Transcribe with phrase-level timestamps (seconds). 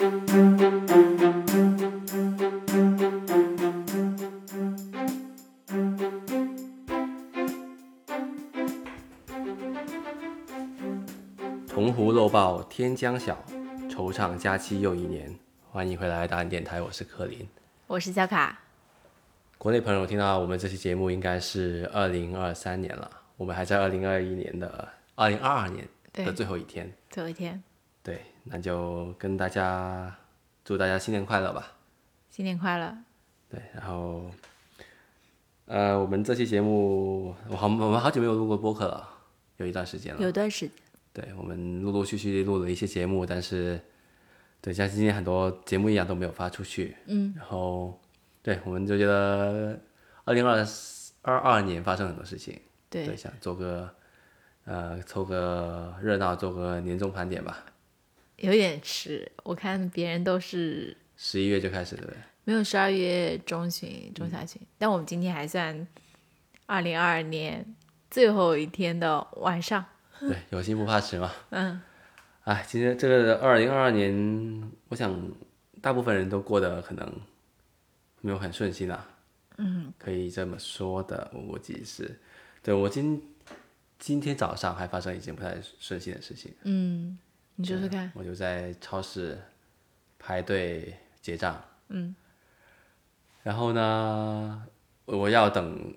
[0.00, 0.08] 铜
[11.92, 13.36] 壶漏报天将晓，
[13.90, 15.38] 惆怅佳期又一年。
[15.70, 17.46] 欢迎回来大安电台，我是柯林。
[17.86, 18.58] 我是小卡，
[19.58, 26.90] 国内朋友听到我们这期节目应该是二零二三年了，我们还在二零二一年的二零二二年的最后一天。
[27.10, 27.62] 最后一天，
[28.02, 30.16] 对，那就跟大家
[30.64, 31.72] 祝大家新年快乐吧。
[32.30, 32.96] 新年快乐！
[33.50, 34.30] 对，然后
[35.66, 39.06] 呃，我们这期节目，我好我们好久没有录过播客了，
[39.56, 40.22] 有一段时间了。
[40.22, 40.76] 有段时间，
[41.12, 43.80] 对，我们陆陆续续录了一些节目，但是
[44.60, 46.96] 对，像今天很多节目一样都没有发出去。
[47.06, 48.00] 嗯，然后
[48.42, 49.78] 对，我们就觉得
[50.24, 50.64] 二零二
[51.22, 52.58] 二二年发生很多事情，
[52.88, 53.92] 对，对，想做个
[54.64, 57.64] 呃凑个热闹，做个年终盘点吧。
[58.40, 59.30] 有点迟。
[59.44, 62.16] 我看别人都是十一月就开始，对不对？
[62.44, 65.86] 没有十二月中旬、中下旬，但我们今天还算
[66.66, 67.64] 二零二二年
[68.10, 69.84] 最后一天的晚上。
[70.18, 71.30] 对，有心不怕迟嘛。
[71.50, 71.80] 嗯，
[72.44, 75.30] 哎，今天这个二零二二年，我想
[75.80, 77.20] 大部分人都过得可能
[78.20, 79.06] 没有很顺心啊。
[79.58, 82.18] 嗯，可以这么说的，我估计是。
[82.62, 83.22] 对我今
[83.98, 86.52] 今天早上还发生一件不太顺心的事情。
[86.64, 87.18] 嗯，
[87.60, 88.10] 你说说看。
[88.14, 89.38] 我就在超市
[90.18, 91.62] 排队结账。
[91.88, 92.14] 嗯。
[93.42, 94.62] 然后呢，
[95.04, 95.94] 我我要等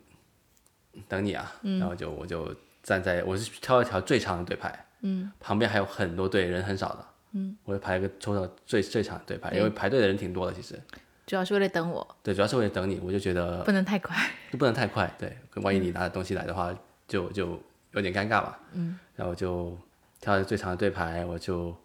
[1.08, 4.86] 等你啊，然后就我就站在我是挑了一条最长的队排。
[5.02, 5.32] 嗯。
[5.40, 7.08] 旁边还有很多队，人很少的。
[7.32, 7.58] 嗯。
[7.64, 10.80] 我就排了个抽到最最长的队排，因为排队的人挺多的，其实。
[11.26, 14.14] 主要是为了等我，对，主要是为了等你，我就觉得不能太快。
[14.52, 16.78] 就不能太快，对，万一你拿着东西来的话，
[17.08, 17.58] 就就
[17.92, 18.58] 有点尴尬嘛。
[18.74, 19.00] 嗯。
[19.16, 19.78] 然后就
[20.24, 21.76] 挑了最长的队排，我就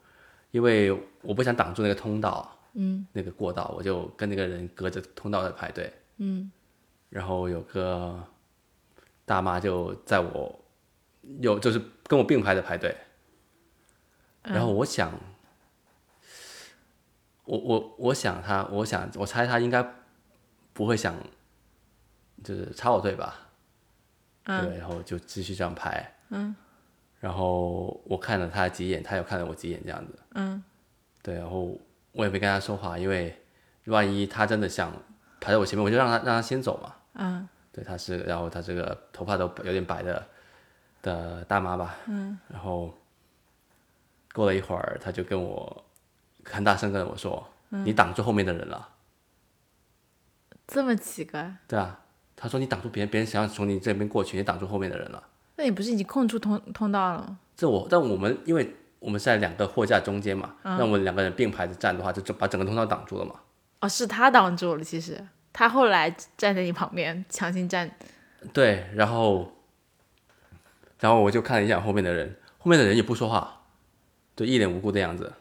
[0.53, 5.92] 因为我不想挡住那个通道，嗯，那个过道，我就跟那个人隔着通道在排队。
[6.19, 6.48] 嗯。
[7.11, 8.23] 然后有个
[9.24, 10.64] 大妈就在我
[11.40, 12.95] 有就是跟我并排的排队，
[14.42, 15.11] 然后我想，
[17.45, 19.83] 我我我想他，我想我猜他应该
[20.74, 21.17] 不会想
[22.45, 23.48] 就是插我队吧，
[24.45, 26.55] 对，然后就继续这样排，嗯，
[27.20, 30.62] 然后我看了他几眼，他又看了我几眼这样子，嗯，
[31.23, 31.77] 对，然后
[32.12, 33.36] 我也没跟他说话，因为
[33.86, 34.92] 万一他真的想
[35.40, 40.27] 排在我前面，我就让他让他先走嘛，嗯，对，他是，然后他这个头发都有点白的
[41.02, 42.95] 的大妈吧，嗯，然后
[44.33, 45.84] 过了一会儿，他就跟我
[46.45, 47.45] 很大声跟我说
[47.84, 48.89] ：“你挡住后面的人了。
[50.67, 51.57] 这么奇怪。
[51.67, 52.01] 对啊，
[52.36, 55.23] 他说你挡住别人，别人想要从你这边过去，你挡住后面的人了。
[55.58, 57.39] 那你不是已经空出通通道了吗？
[57.57, 63.35] 这我，但我们因为我们是在两个货架中间嘛，那、我们两个人并排着站的话，就就把整个通道挡住了嘛。
[63.80, 67.91] 哦，是他挡住了，其实他后来站在你旁边，强行站。
[68.52, 69.51] 对，然后，
[71.01, 73.63] 然后我就看了一下后面的人，后面的人也不说话，
[74.36, 75.33] 对，一脸无辜的样子。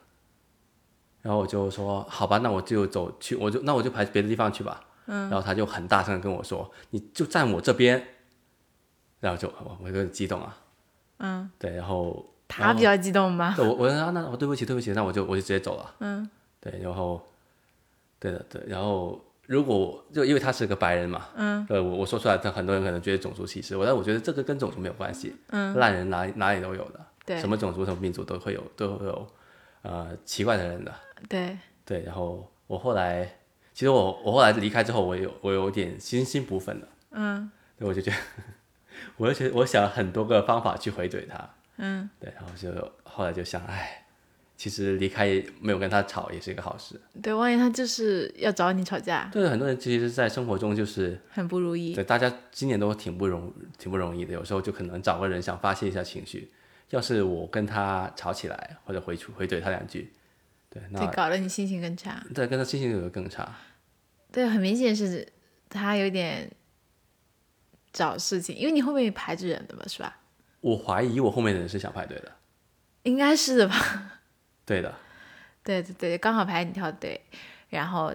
[1.22, 5.30] 然后我就说：“好吧，那我就走去，我就那我就排别的地方去吧。”嗯。
[5.30, 8.04] 然后他就很大声的跟我说：“你就站我这边。”
[9.20, 10.58] 然后就我我有点激动啊。
[11.18, 11.50] 嗯。
[11.60, 13.54] 对，然后他比较激动吧？
[13.56, 15.96] 对我我说那我对不起对不起，那我就我就直接走了。
[16.00, 16.30] 嗯。
[16.60, 17.22] 对，然后，
[18.20, 29.28] 对的对，然后如果就因为他是个白人嘛，嗯，对我我说出来，他很多人可能觉得种族歧视，我但我觉得这个跟种族没有关系，嗯，烂人哪哪里都有的，对，什么种族什么民族都会有都会有，
[29.84, 30.94] 呃，奇怪的人的，
[31.30, 33.24] 对对，然后我后来，
[33.74, 38.18] 其实我我后来离开之后，我有我有点心心不忿的，嗯，对，我就觉得，
[39.18, 44.04] 我就觉得我想了很多个方法去回怼他，嗯，对，然后就后来就想，哎。
[44.60, 45.28] 其实离开
[45.62, 47.00] 没有跟他吵也是一个好事。
[47.22, 49.30] 对，万一他就是要找你吵架。
[49.32, 51.94] 对，很多人其实，在生活中就是很不如意。
[51.94, 56.52] 对，大家今年都挺不容挺不容易的，有时候就可能找个人想发泄一下情绪。
[56.90, 60.12] 要是我跟他吵起来，或者回回怼他两句，
[60.72, 62.20] 对，那对，搞得你心情更差。
[62.34, 63.48] 对，跟他心情就会更差。
[64.32, 65.28] 对，很明显是
[65.70, 66.50] 他有点
[67.94, 70.18] 找事情，因为你后面排着人的嘛，是吧？
[70.62, 72.32] 我怀疑我后面的人是想排队的。
[73.04, 74.20] 应该是的吧。
[74.66, 74.94] 对的，
[75.64, 77.20] 对对对，刚好排你条队，
[77.70, 78.14] 然后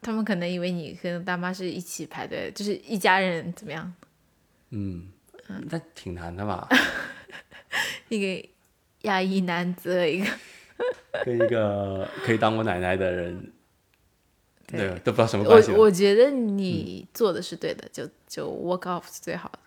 [0.00, 3.92] 他们可能以为你跟大妈是一起排队，就是一家人，怎么样？
[4.70, 5.12] 嗯，
[5.68, 6.68] 那挺难的吧？
[8.08, 8.48] 一个
[9.02, 10.26] 亚裔男子和一个
[11.24, 13.52] 跟一个可以当我奶奶的人，
[14.66, 15.72] 对对，都不知道什么关系。
[15.72, 19.58] 我我觉得你做的是对的，就就 work off 是最好的。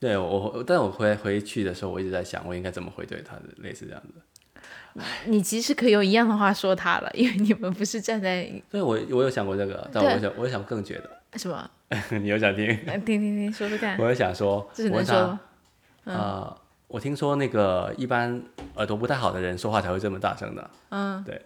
[0.00, 5.02] 对我，但我回回去的时候，我一直在想，我应该怎么回怼他的，类似这样子。
[5.26, 11.68] 你其实可以用一样的话说他了，因为你们不是站在对我我有想过这个，但我想我想更绝的，什么？
[12.20, 12.66] 你有想听？
[12.86, 13.96] 来听听听，说说看。
[13.98, 15.40] 我也想说，这是我问他能说吗？
[16.04, 16.56] 呃，
[16.86, 18.40] 我听说那个一般
[18.76, 20.70] 耳朵不太好的人说话才会这么大声的。
[20.90, 21.40] 嗯，对，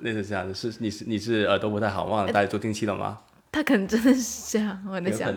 [0.00, 3.22] 类似这样的，是你是你是耳朵不太好，忘了带助听器了吗？
[3.50, 5.34] 他可能真的是这样，我在想。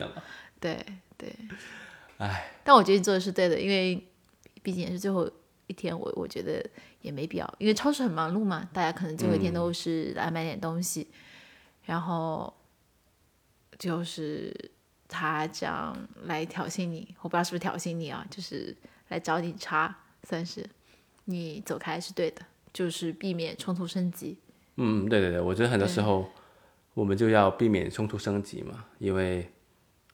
[0.60, 0.86] 对
[1.18, 1.34] 对。
[2.18, 4.08] 唉，但我觉得你做的是对的，因为
[4.64, 5.30] 毕竟也是最后
[5.68, 6.64] 一天，我我觉得
[7.02, 11.08] 也没必要，因为超市很忙碌嘛，大家可能最后一天都是来买点东西，
[11.86, 12.54] 然后
[13.78, 14.52] 就是
[15.08, 18.76] 他这样来挑衅你，我不知道是不是挑衅你啊，就是
[19.10, 20.68] 来找你茬，算是。
[21.30, 22.42] 你走开是对的，
[22.78, 24.38] 就是避免冲突升级。
[24.76, 26.30] 嗯，对对对，我觉得很多时候
[26.94, 29.50] 我们就要避免冲突升级嘛，因为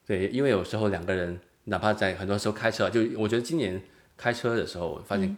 [0.06, 3.84] 对，因为有时候两个人哪怕在很多时候开车，就我觉得今年
[4.16, 5.36] 开车的时候，我发现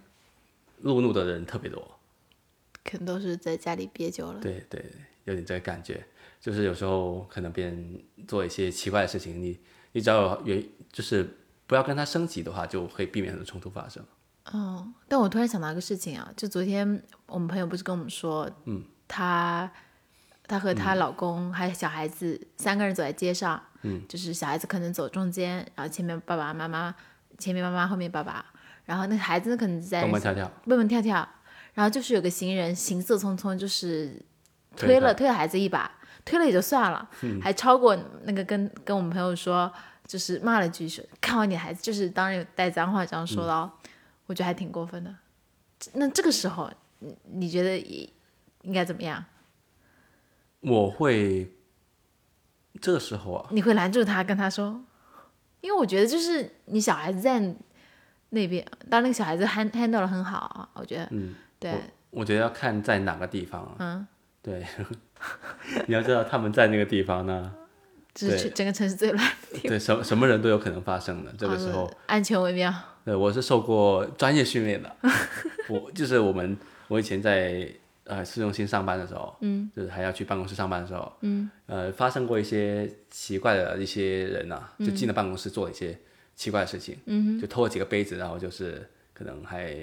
[0.82, 1.98] 路怒的人特别多。
[2.84, 4.86] 可能都是在家里憋久了，对对，
[5.24, 6.06] 有点这个感觉，
[6.40, 9.58] 就是有时候可能别人做一些奇怪的事情，你
[9.94, 11.28] 你只要有原就是
[11.66, 14.06] 不要跟他升级的话，就会避免很多冲突发生。
[14.54, 19.70] 嗯，但我突然想到一个事情啊，就昨天我们朋友不是跟我们说，嗯，她
[20.48, 26.94] 她和她老公还有小孩子、三个人走在街上，嗯，就是小孩子可能走中间，然后前面爸爸妈妈，
[27.38, 28.46] 前面妈妈后面爸爸，
[28.86, 31.28] 然后那孩子可能在蹦蹦跳跳，蹦蹦跳跳，
[31.74, 34.22] 然后就是有个行人行色匆匆，就是
[34.76, 35.90] 推了推了孩子一把，
[36.24, 37.10] 推了也就算了，
[37.42, 39.72] 还超过那个跟跟我们朋友说，
[40.06, 43.72] 就是骂了句说看好你孩子，就是当然有带脏话这样说的哦，
[44.26, 45.16] 我觉得还挺过分的。
[45.94, 48.10] 那这个时候，你你觉得应
[48.64, 49.24] 应该怎么样？
[50.62, 51.52] 我会
[52.82, 54.84] 这个时候啊，你会拦住他，跟他说，
[55.62, 57.40] 因为我觉得就是你小孩子在
[58.30, 61.74] 那边，当那个小孩子 hand handle 的很好啊，我觉得，嗯，对，
[62.10, 63.76] 我觉得要看在哪个地方啊。
[63.80, 64.08] 嗯，
[64.42, 64.66] 对，
[65.88, 67.54] 你要知道他们在那个地方呢，
[68.16, 71.34] 是全整个城市最乱的地对什什么人都有可能发生的。
[71.38, 72.74] 这个时候，安全为妙。
[73.04, 74.96] 对我是受过专业训练的，
[75.70, 76.58] 我就是我们
[76.88, 77.70] 我以前在
[78.06, 85.96] 呃市中心上班的时候，嗯，就是还要去办公室上班的时候，嗯，呃，发生过一些奇怪的一些人呐、就进了办公室做了一些
[86.36, 89.76] 奇怪的事情，嗯，就偷了几个杯子，然后就是可能还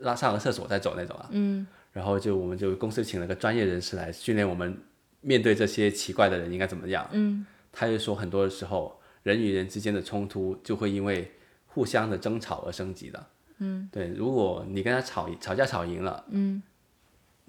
[0.00, 4.76] 拉上了厕所再走那种啊，嗯，然后就我们就公司请了个专业人士来训练我们
[5.22, 11.32] 面对这些奇怪的人应该怎么样，嗯，他就说很多的时候人与人之间的冲突就会因为
[11.66, 13.26] 互相的争吵而升级的。
[13.58, 16.62] 嗯，对，如果你跟他吵吵架吵赢了，嗯，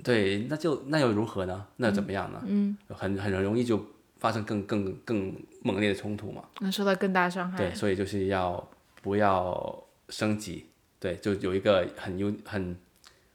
[0.04, 1.68] 对，那就那又如何呢？
[1.78, 2.42] 那怎么样呢？
[2.48, 3.84] 嗯，很很容易就
[4.20, 6.44] 发生更更更猛烈的冲突嘛。
[6.62, 7.58] 能受到更大伤害。
[7.58, 8.66] 对，所以就是要
[9.02, 10.68] 不要升级？
[11.00, 12.78] 对，就有一个很优很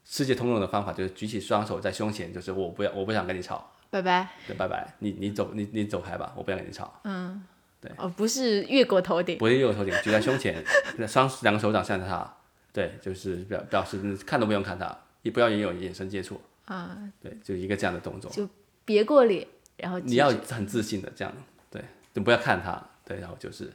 [0.04, 4.28] 世界通用的方法，就是举起双手在胸前，就是我不要我不想跟你吵，拜拜。
[4.46, 7.00] 对，拜拜，你你走你你走开吧，我不想跟你吵。
[7.04, 7.42] 嗯，
[7.80, 9.38] 对哦，不是越过头顶。
[9.38, 10.62] 不是越过头顶举在胸前，
[11.08, 12.36] 双两个手掌向着他，
[12.72, 18.30] 对，就是表表示看都不用看他，也不要也有眼神接触，啊，对，就一个这样的动作。
[18.30, 18.48] 就
[18.84, 19.46] 别过脸，
[19.76, 21.32] 然后你要很自信的这样，
[21.70, 21.82] 对，
[22.12, 23.72] 就不要看他，对，然后就是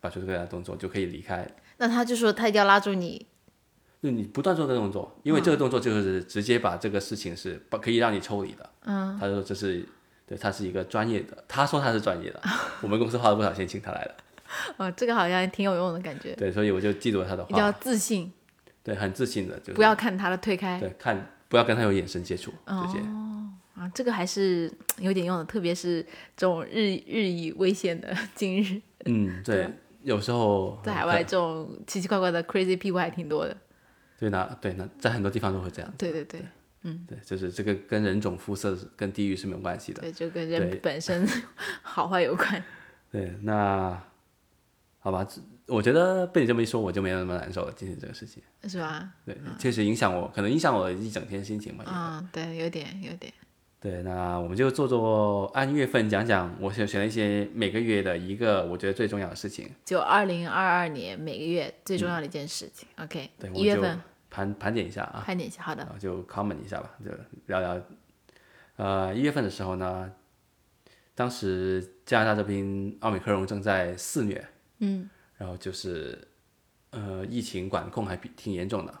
[0.00, 1.46] 把出这个动作就可以离开。
[1.78, 3.26] 那他就说他一定要拉住你，
[4.04, 8.70] 就你不断做这个动作，因为这个动作就是直接把这个事情是把可以让你抽离的。
[8.84, 9.82] 嗯，他说这是
[10.26, 12.42] 对，他是一个专业的，他说他是专业的，
[12.82, 14.14] 我们公司花了不少钱请他来的，
[14.76, 18.30] 哦，这个好像挺有用的感觉，对，所以我就记住了他的一定要，自信，
[18.82, 22.98] 对，很自信的，就是不要看他的推开对看不要跟他有眼神接触，这些。
[23.74, 26.02] 啊，这个还是有点用的，特别是
[26.36, 29.66] 这种日日益危险的今日，嗯，对，
[30.02, 33.56] 有时候在海外这种奇奇怪怪的 crazy people 还挺多的。
[34.18, 36.40] 对那对那在很多地方都会这样，对对对
[37.06, 40.02] 对，就是这个跟人种、肤色、跟地域是没有关系的。
[40.02, 41.26] 对，就跟人本身
[41.82, 42.62] 好坏有关。
[43.10, 43.98] 对，那
[44.98, 45.26] 好吧，
[45.66, 47.72] 我觉得被你这么一说，我就没有那么难受了。
[47.74, 49.08] 今天这个事情，是吧？
[49.24, 51.84] 对，确实影响我，可能影响我一整天心情吧。
[51.86, 53.32] 嗯，对，有点有点。
[53.84, 59.70] 对，那我们就做做按月份讲讲，我选选了一些每个月的一个我觉得最重要的事情。
[59.84, 62.88] 就二零二二年每个月最重要的一件事情。
[62.96, 64.00] OK，对，我就一月份
[64.30, 65.22] 盘盘点一下啊。
[65.26, 65.92] 盘点一下，好的然。
[65.92, 67.10] 后就 comment 一下吧，就
[67.44, 67.78] 聊聊。
[68.76, 70.10] 呃，一月份的时候呢，
[71.14, 74.48] 当时加拿大这边奥密克戎正在肆虐，
[74.78, 76.26] 嗯，然后就是
[76.88, 78.94] 呃疫情管控还比挺严重的，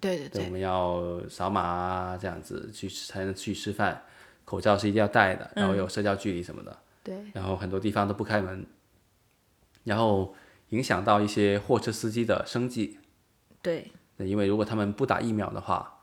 [0.00, 4.02] 对，对我们要扫码啊，这样子去才能去吃饭，
[4.44, 8.66] 口罩是一定要戴的，然后有社交距离什么的，对，然后很多地方都不开门，
[9.84, 10.34] 然后
[10.70, 12.98] 影响到一些货车司机的生计，
[13.62, 16.00] 对，那因为如果他们不打疫苗的话，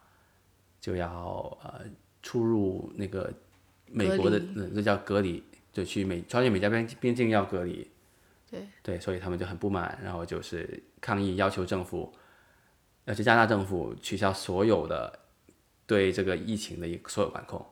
[0.80, 1.82] 就要呃
[2.24, 3.32] 出入那个
[3.88, 5.44] 美国的那，呃叫隔离，
[5.74, 7.90] 就去美穿越美加边边境要隔离。
[8.50, 8.68] 对。
[8.82, 12.12] 对，所以他们就很不满，然后就是抗议，要求政府，
[13.06, 15.20] 而且加拿大政府取消所有的
[15.86, 17.66] 对这个疫情的一个所有管控。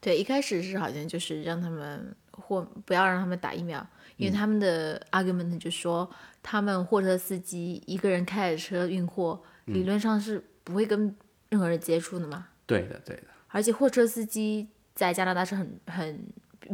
[0.00, 3.86] 对，一开始是好像就是让他们或不要让他们打疫苗，
[4.18, 6.08] 因为他们的 argument 就说
[6.42, 11.16] 他们货车司机一个人开着车运货，理论上是不会跟
[11.48, 12.48] 任何人接触的嘛。
[12.66, 16.26] 对的，对的，而且货车司机在加拿大是很很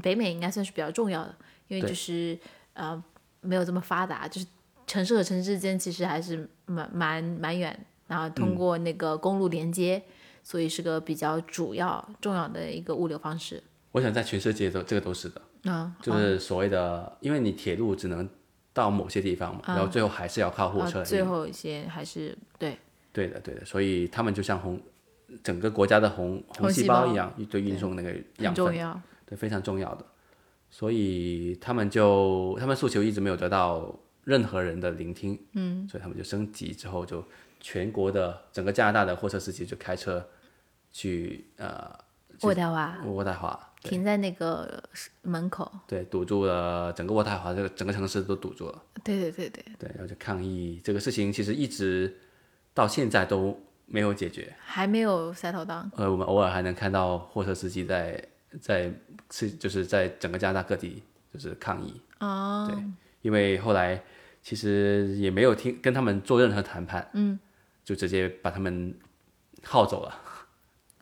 [0.02, 1.32] 北美应该算是比较重要的，
[1.68, 2.36] 因为就是
[2.72, 3.00] 呃
[3.40, 4.46] 没有这么发达，就是
[4.88, 10.02] 城市和城市之间其实还是蛮蛮蛮远，然后通过那个公路连接，
[10.42, 13.62] 所以是个比较主要重要的一个物流方式。
[13.92, 18.28] 我想在全世界都这个都是的，嗯，就是所谓的，因为你铁路只能
[18.72, 22.76] 到某些地方嘛，然后最后还是要靠货车啊，最后一些还是对
[23.12, 24.80] 对的，对的，所以他们就像红
[25.44, 29.00] 整个国家的红红细胞胞一样，对运送那个很养分，重要。
[29.24, 30.04] 对，非常重要的。
[30.72, 37.24] 所以他们就他们诉求一直没有得到任何人的聆听，嗯，所以他们就升级之后，就
[37.60, 40.26] 全国的整个加拿大的货车司机就开车
[40.90, 41.94] 去呃
[42.40, 42.98] 渥太华。
[43.04, 44.82] 渥太华，停在那个
[45.22, 52.18] 门口，对，堵住了整个渥太华这个整个城市都堵住了，对对对对，对，然后就抗议这个事情，其实一直
[52.72, 54.52] 到现在都没有解决。
[54.64, 55.90] 还没有 settle down。
[55.96, 58.22] 呃，我们偶尔还能看到货车司机在
[58.60, 58.92] 在
[59.30, 61.02] 是就是在整个加拿大各地
[61.32, 62.82] 就是抗议，哦，对，
[63.22, 64.02] 因为后来
[64.42, 67.38] 其实也没有听跟他们做任何谈判，嗯，
[67.90, 68.96] 就直接把他们
[69.64, 70.14] 耗走了，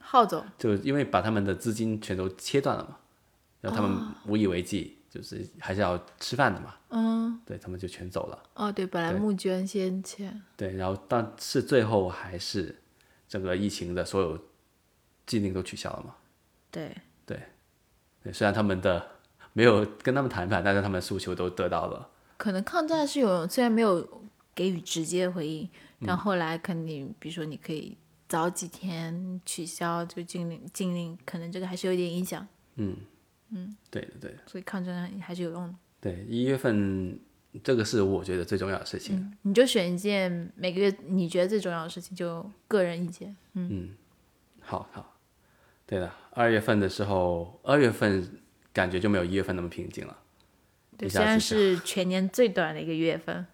[0.00, 2.96] 耗走，就因为把他们的资金全都切断了嘛，
[3.60, 12.74] 然后他们无以为继，就是还是要吃饭的嘛，嗯，对他们就全走了，哦对，本来募捐先钱，对，然后但是最后还是
[13.28, 14.38] 整个疫情的所有
[15.26, 16.14] 禁令都取消了嘛。
[16.70, 17.38] 对，对
[18.22, 19.06] 对，虽然他们的
[19.52, 22.08] 没有跟他们谈判，但是他们的诉求都得到了。
[22.38, 24.22] 可能抗战是有，虽然没有
[24.54, 25.68] 给予直接回应，
[26.06, 27.96] 但后来肯定，比如说你可以
[28.28, 32.96] 早几天取消这个禁令，禁令可能这个还是有点影响，嗯
[33.50, 35.74] 嗯对的，对的，所以抗争还是有用的。
[36.00, 37.18] 对，一月份
[37.64, 39.36] 这个是我觉得最重要的事情。
[39.42, 43.34] 你就选一件每个月你觉得最重要的事情，就个人意见。
[43.54, 43.96] 嗯
[44.60, 45.16] 好好，
[45.86, 48.40] 对了，二月份的时候，二月份
[48.72, 50.16] 感觉就没有一月份那么平静了。
[50.96, 53.46] 对，一虽然下子就是全年最短的一个月份，对，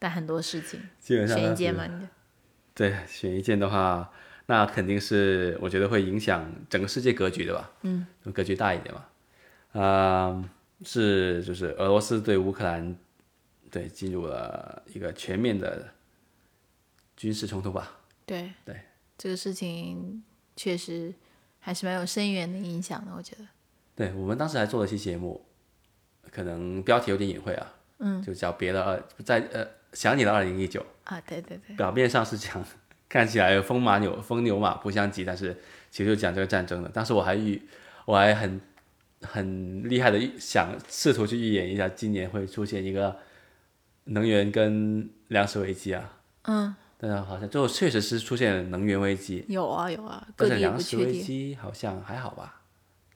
[0.00, 1.86] 但很多事情，基本上选一件嘛，
[2.74, 4.10] 对，选一件的话，
[4.46, 7.70] 那肯定是我觉得会影响整个世界格局的吧。
[7.82, 9.06] 嗯，格局大一点嘛。
[9.72, 10.50] 啊、
[10.84, 12.96] 是就是俄罗斯对乌克兰，
[13.70, 15.92] 对进入了一个全面的
[17.16, 18.00] 军事冲突吧。
[18.26, 18.80] 对对
[19.16, 20.24] 这个事情
[20.56, 21.14] 确实
[21.60, 23.44] 还是蛮有深远的影响的，我觉得。
[23.94, 25.44] 对我们当时还做了一期节目，
[26.30, 32.64] 可能标题有点隐晦啊，嗯，就叫别的二在呃想你的二零一九，啊，对对对，表面上是讲
[33.08, 35.56] 看起来风马牛风牛马不相及，但是
[35.90, 36.88] 其实就讲这个战争的。
[36.88, 37.60] 当时我还预
[38.04, 38.60] 我还很
[39.22, 43.16] 很厉害的想试图去预言一下今年会出现一个
[44.04, 51.20] 能源跟粮食危机啊，嗯，但是好像最后确实是出现了能源危机，有啊有啊，但是粮食危。
[51.20, 52.62] 机好像还好吧。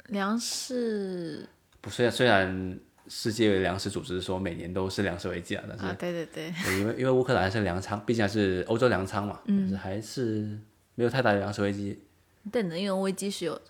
[0.08, 1.48] 粮食
[1.80, 2.78] 不，虽然虽然
[3.08, 10.58] 世界粮食组织说每年都是粮食危机啊，但是、啊，对对对，对因为因为乌克兰是粮仓，毕竟还是欧洲粮仓嘛，但是还是
[10.94, 12.02] 没有太大的粮食危机。
[12.50, 13.62] 但能源危机是有的，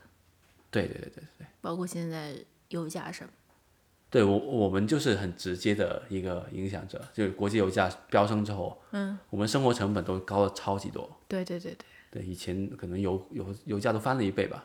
[0.70, 2.34] 对对对对包括现在
[2.68, 3.30] 油价什么。
[4.10, 11.10] 对，我我们就是很直接的一个影响者，就是国际油价飙升之后，嗯，我们生活成本都高了超级多。
[11.26, 11.72] 对对对
[12.10, 14.64] 对，对，以前可能油油油价都翻了一倍吧，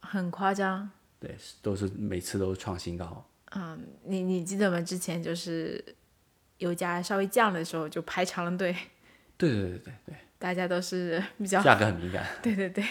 [0.00, 0.90] 很夸张。
[1.18, 3.26] 对，都是每次都创新高。
[3.50, 4.80] 嗯，你你记得吗？
[4.80, 5.82] 之前就是
[6.58, 8.74] 油价稍微降的时候，就排长了队，
[9.36, 12.26] 对对对对对 大家都是 比较，价格很敏感。
[12.42, 12.84] 对对对，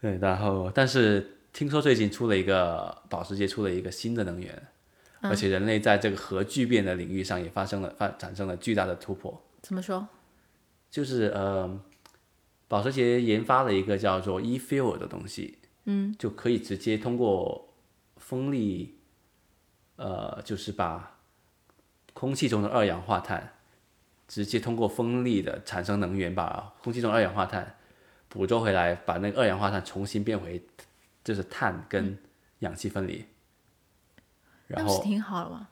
[0.00, 4.62] 对，然后但是听说最近出了一个保时捷出了一个新的能源，
[5.20, 9.42] 而且人类在这个核聚变的领域上也发生了发产生了巨大的突破。
[9.62, 10.06] 怎么说？
[10.90, 11.80] 就是呃，
[12.68, 17.74] 保时捷研发了一个叫做 e-fuel 的东西，嗯，就可以直接通过
[18.16, 18.99] 风力，
[20.00, 21.18] 呃，就是把
[22.14, 23.52] 空气中的二氧化碳
[24.26, 27.76] 直接通过风力的产生能源，把空气中的二氧化碳
[28.30, 30.62] 捕捉回来，把那个二氧化碳重新变回
[31.22, 32.16] 就是碳跟
[32.60, 33.26] 氧气分离，
[34.68, 35.68] 然后那不是挺好了吗？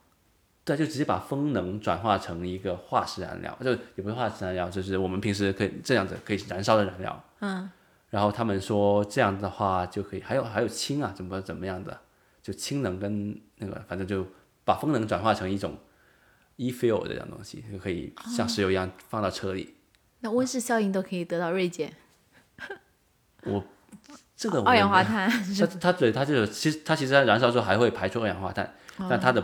[0.62, 7.24] 对，就直接把风能转化成一个化石燃料，就也不是化石燃料，就是我们平时可以这样子可以燃烧的燃料。
[7.40, 7.70] 嗯。
[8.10, 11.98] 然后他们说这样的话就可以，还有还有氢啊，怎么怎么样的，
[12.42, 14.26] 就氢能跟那个反正就
[14.64, 15.76] 把风能转化成一种
[16.56, 19.74] e fuel 这样东西，就可以像石油一样放到车里。
[20.20, 21.94] 那温室效应都可以得到锐减，
[23.44, 23.64] 我
[24.36, 28.74] 这个我二氧化碳，它它对它就是其实它其实在燃烧之后还会排出二氧化碳，
[29.08, 29.40] 但它的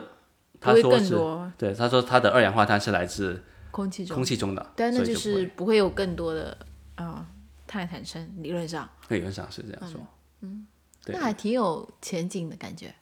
[0.59, 6.57] 不会更他说是多对他说它的二氧化碳是来自空气中空，气中的，但那就是不会有更多的
[6.97, 7.27] 啊、
[7.67, 10.01] 碳产生，理论上，理论上是这样说。
[10.41, 10.67] 嗯
[11.07, 12.95] 那还挺有前景的感觉。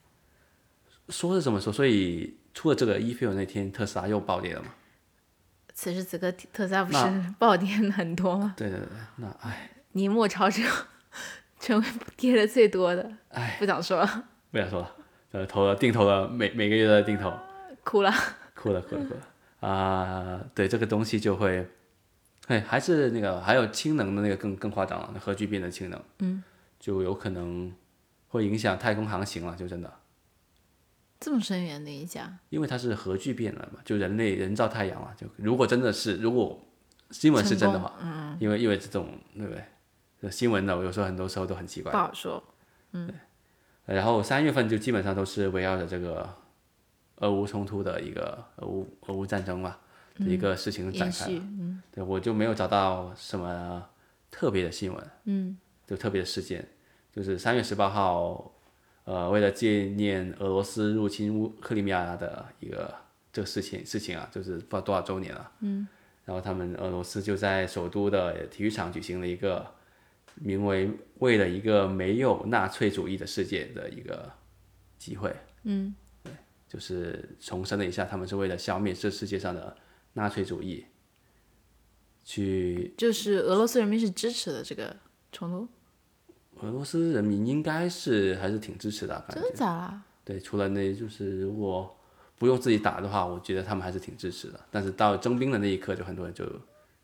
[1.09, 4.69] 说是这么说，所以出了这个 e fuel 那天，特斯拉又暴跌了嘛？
[5.73, 6.97] 此时此刻，特斯拉不是
[7.39, 8.53] 暴跌很多吗？
[8.55, 10.61] 对对对，那哎，尼莫超车
[11.59, 14.95] 成为跌的最多的，哎，不想说了，不想说了，
[15.31, 17.33] 呃，投了定投了每每个月的定投，
[17.83, 18.13] 哭了。
[18.55, 21.67] 哭了哭了哭了啊、对这个东西就会，
[22.47, 26.43] 哎，还是那个还有氢能的那个更更夸张了，那核聚变的氢能，嗯，
[26.79, 27.73] 就有可能
[28.27, 29.91] 会影响太空航行了，就真的。
[31.23, 36.61] 这么深远的影响，因为它是核聚变了嘛，就人类人造太阳嘛，就如果真的是如果
[37.11, 40.29] 新闻是真的话，嗯，因为因为这种对不对？
[40.29, 41.97] 新闻呢，我有时候很多时候都很奇怪不。
[41.97, 42.43] 好说。
[43.85, 46.33] 然后三月份就基本上都是围绕着这个
[47.17, 49.75] 俄乌冲突的一个俄乌俄乌战争嘛
[50.15, 51.31] 的一个事情展开了。
[51.31, 53.85] 续，嗯对，我就没有找到什么
[54.31, 56.65] 特别的新闻，嗯，就特别的事件，
[57.11, 58.52] 就是三月十八号，
[59.05, 62.93] 呃，为了纪念俄罗斯入侵乌克里米亚的一个
[63.31, 65.87] 这个事情事情啊，就是不知道多少周年了，嗯，
[66.25, 69.65] 然后他们俄罗斯就在首都的体育场举行了一个
[70.35, 74.31] 名为“为了一个没有纳粹主义的世界”的一个
[74.97, 75.93] 集会，嗯，
[76.23, 76.31] 对，
[76.67, 79.75] 就是重申了一下，他们是为了消灭这世界上的
[80.13, 80.85] 纳粹主义。
[82.25, 84.95] 去就是俄罗斯人民是支持的这个
[85.33, 85.67] 冲突，
[86.63, 90.01] 俄罗斯人民应该是还是挺支持的，感觉真的假的？
[90.23, 91.93] 对，除了那就是如果
[92.37, 94.59] 不用自己打的话，我觉得他们还是挺支持的。
[94.71, 96.45] 但是到征兵的那一刻，就很多人就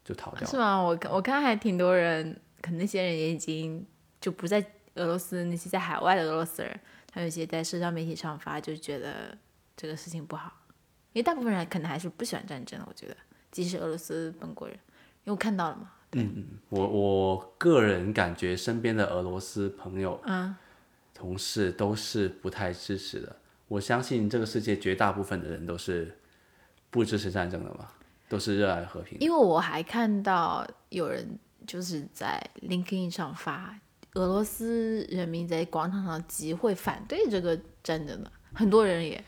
[0.06, 0.48] 就逃掉了。
[0.48, 0.80] 是吗？
[0.82, 3.86] 我看我看还挺多人，可能那些人也已经
[4.22, 6.80] 就不在俄罗斯，那些在海外的俄罗斯人，
[7.12, 9.38] 他有些在社交媒体上发，就觉得
[9.76, 10.54] 这个事情不好，
[11.12, 12.86] 因为大部分人可能还是不喜欢战争的。
[12.88, 13.18] 我觉得，
[13.52, 14.78] 即使俄罗斯本国人，
[15.26, 15.92] 因为我看到了嘛，
[16.70, 20.56] 我我个人感觉身边的俄罗斯朋友、嗯，
[21.14, 23.36] 同事都是不太支持的。
[23.68, 26.18] 我相信这个世界绝大部分的人都是
[26.90, 27.88] 不支持战争的嘛，
[28.28, 29.20] 都是热爱和平。
[29.20, 33.78] 因为我还看到有人就是在 LinkedIn 上发
[34.16, 39.24] 俄罗斯人民在广场上集会反对这个战争的，很多人也，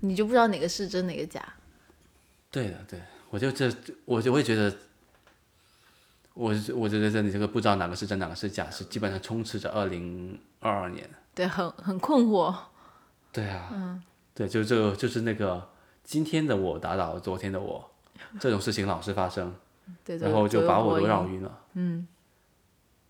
[0.00, 1.40] 你就不知道哪个是真哪个假。
[2.50, 3.72] 对的，对，我就这，
[4.04, 4.76] 我就会觉得，
[6.34, 11.08] 我我觉得这你这个不知道哪个是真哪个是假，是基本上充斥着二零二二年。
[11.34, 12.54] 对，很很困惑。
[13.32, 14.02] 对啊，嗯，
[14.34, 15.68] 对，就这个就是那个
[16.02, 17.90] 今天的我打倒昨天的我，
[18.40, 19.54] 这种事情老是发生，
[20.04, 21.34] 对，然后就把我都绕晕。
[21.34, 21.60] 晕了。
[21.74, 22.06] 嗯，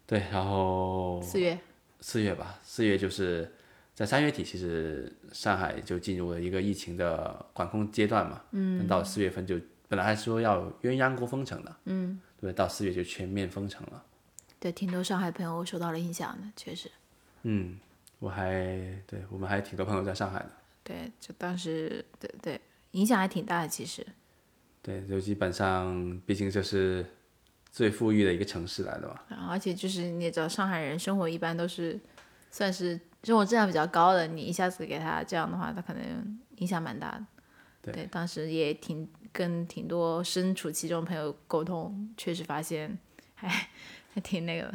[0.07, 1.59] 对，然后四月，
[2.01, 3.51] 四月吧，四月就是
[3.95, 8.43] 在三月底，其实上海就进入了一个疫情的管控阶段嘛。
[8.51, 9.57] 嗯，到四月份就
[9.89, 14.03] 本来还说要鸳鸯锅封城的，嗯，对，到四月就全面封城了。
[14.59, 16.91] 对，挺多上海朋友受到了影响的，确实。
[17.43, 17.79] 嗯，
[18.19, 18.55] 我还
[19.07, 20.51] 对我们还挺多朋友在上海的，
[20.85, 22.61] 对，就当时对对
[22.93, 24.07] 影响还挺大的，其实。
[24.83, 27.05] 对，就基本上，毕竟这是
[27.71, 29.21] 最富裕的一个城市来的嘛。
[29.29, 32.01] 然后而且就是你也知道，上海人生活一般都是
[32.51, 37.25] 算是生活质量比较高的，你一下子给他这样的话，他可能影响蛮大的。
[37.93, 42.99] 对当时也挺跟挺多身处其中的朋友沟通，确实发现
[43.35, 43.49] 还
[44.13, 44.75] 还挺那个的。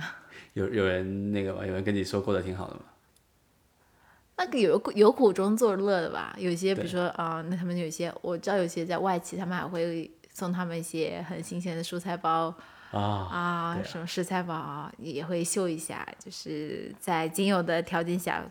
[0.54, 1.66] 有有人那个吗？
[1.66, 2.82] 有人跟你说过得挺好的吗？
[4.38, 6.36] 那个有有苦中作乐的吧？
[6.38, 12.54] 有些比如说啊、那他们有些我知道有些在外企，他们还会送他们一些很新鲜的蔬菜包
[12.92, 18.44] 啊，啊，对啊什么食材包啊，也会秀一下，就是在仅有的条件下，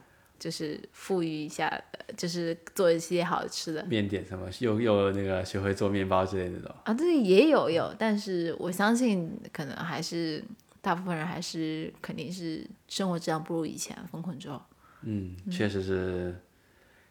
[0.44, 3.83] 就是富裕一下，呃就是做一些好吃的。
[3.87, 6.76] 面点什么，又又那个学会做面包之类的那种。
[6.85, 10.44] 啊，对，也有有，但是我相信可能还是
[10.83, 14.61] 大部分人还是肯定是生活质量不如以前封控之后，
[15.00, 16.38] 嗯，确实是，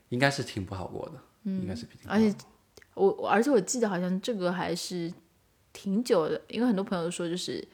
[0.10, 1.14] 应该是挺不好过的，
[1.46, 2.32] 应该是而且
[2.94, 5.12] 我我而且我记得好像这个还是
[5.74, 7.68] 挺久的，因为很多朋友说就是，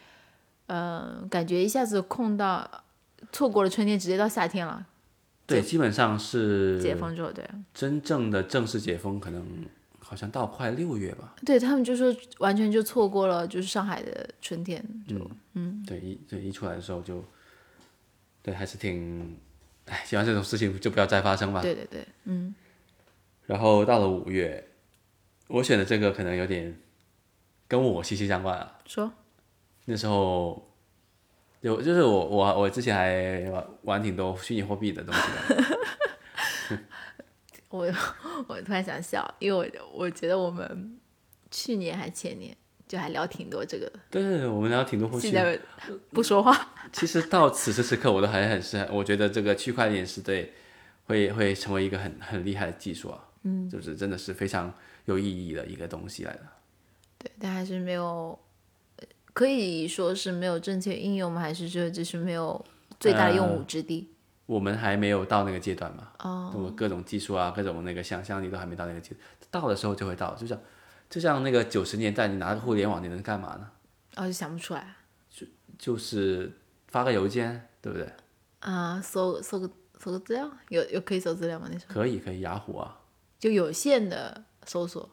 [0.67, 2.85] 呃，感觉一下子空到
[3.33, 4.87] 错过了春天，直接到夏天了，
[5.49, 9.45] 对，基本上是解封之后，对，真正的正式解封，可能
[9.99, 11.35] 好像到快六月吧。
[11.45, 15.15] 对他们就说完全就错过了，就是上海的春天，就
[15.53, 17.23] 嗯，对，一对一出来的时候就，
[18.41, 19.37] 对，还是挺，
[19.85, 21.61] 哎，希望这种事情就不要再发生吧。
[21.61, 22.53] 对对对，嗯，
[23.45, 24.67] 然后到了五月，
[25.47, 26.79] 我选的这个可能有点
[27.67, 28.77] 跟我息息相关啊。
[28.85, 29.11] 说
[29.85, 30.68] 那时候
[31.61, 35.21] 有就是我我我之前还玩玩挺多虚拟货币的东西
[35.55, 36.79] 的。
[37.69, 37.85] 我
[38.47, 40.97] 我突然想笑，因为我我觉得我们
[41.51, 42.55] 去年还前年
[42.87, 45.43] 就还聊挺多这个的，对对对，我们聊挺多后续现。
[45.43, 45.59] 在
[46.11, 46.73] 不说话。
[46.91, 50.51] 其实到此时此刻，我都还很是，我觉得这个区块链是对
[51.05, 53.23] 会会成为一个很很厉害的技术啊。
[53.43, 54.73] 嗯，就是真的是非常
[55.05, 56.41] 有意义的一个东西来的。
[57.19, 58.39] 对，但还是没有，呃
[59.39, 61.39] 可以说是没有正确应用吗？
[61.39, 62.65] 还是说就是没有
[62.99, 64.11] 最大的用武之地？
[64.45, 70.59] 我们还没有到那个阶段嘛，哦，我各种技术啊，各种那个想象力都还没到那个阶段，到的时候就会到，就像
[71.09, 73.71] 就像那个九十年代，你拿个互联网，你能干嘛呢？
[74.17, 74.93] 哦，就想不出来
[75.29, 75.47] 就
[75.77, 76.51] 就是
[76.89, 78.11] 发个邮件，对不对？
[78.59, 81.69] 啊，搜搜个搜个资料，有有可以搜资料吗？
[81.71, 82.99] 那时候可以，可以，雅虎啊，
[83.39, 85.09] 就有限的搜索，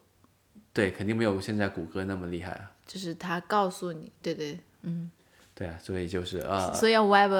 [0.76, 2.70] 对，肯定没有现在谷歌那么厉害啊。
[2.86, 5.10] 就是他告诉你，对对，嗯
[5.54, 7.32] 对啊，所以就是啊，所以要 Web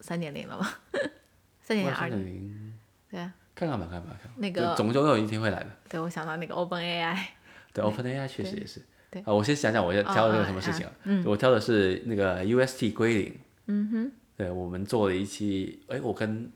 [0.00, 0.68] 三点零了吗？
[1.60, 2.74] 三点零二三点，零，
[3.10, 4.40] 对啊，看看吧，看看吧，看看。
[4.40, 5.70] 那个总总有一天会来的。
[5.88, 7.18] 对我想到那个 Open AI，
[7.74, 8.80] 对，OpenAI 确实也是。
[9.10, 10.92] 对啊，我先想想我要挑的这个什么事情啊？
[11.26, 13.38] 我挑的是那个 UST 归零。
[13.66, 14.12] 嗯哼。
[14.36, 16.48] 对，我们做了一期，哎，我跟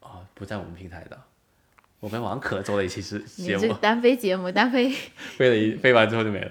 [0.00, 1.22] 啊不在我们平台的，
[2.04, 4.90] 我跟王可做了一期是你节目，单飞节目，单飞
[5.38, 6.50] 飞了一飞完之后就没了。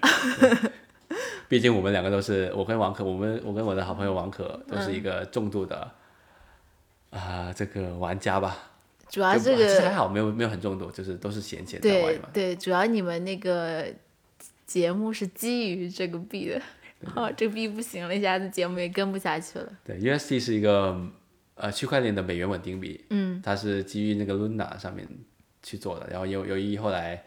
[1.48, 5.92] 毕竟我们两个都是，我跟王可，我们我跟我的好朋友王可都是一个重度的
[7.12, 8.58] 啊、这个玩家吧。
[9.10, 12.30] 主要这个其实还好，没有没有很重度，就是都是闲钱在玩嘛。
[12.34, 13.86] 对对，主要你们那个
[14.66, 16.60] 节目是基于这个币的，
[17.13, 19.72] 哦，这个币不行了，一下子节目也跟不下去了。
[19.86, 21.00] 对，USD 是一个
[21.54, 25.08] 呃区块链的美元稳定币，嗯，它是基于那个 Luna 上面
[25.63, 27.23] 去做的，然后由由于后来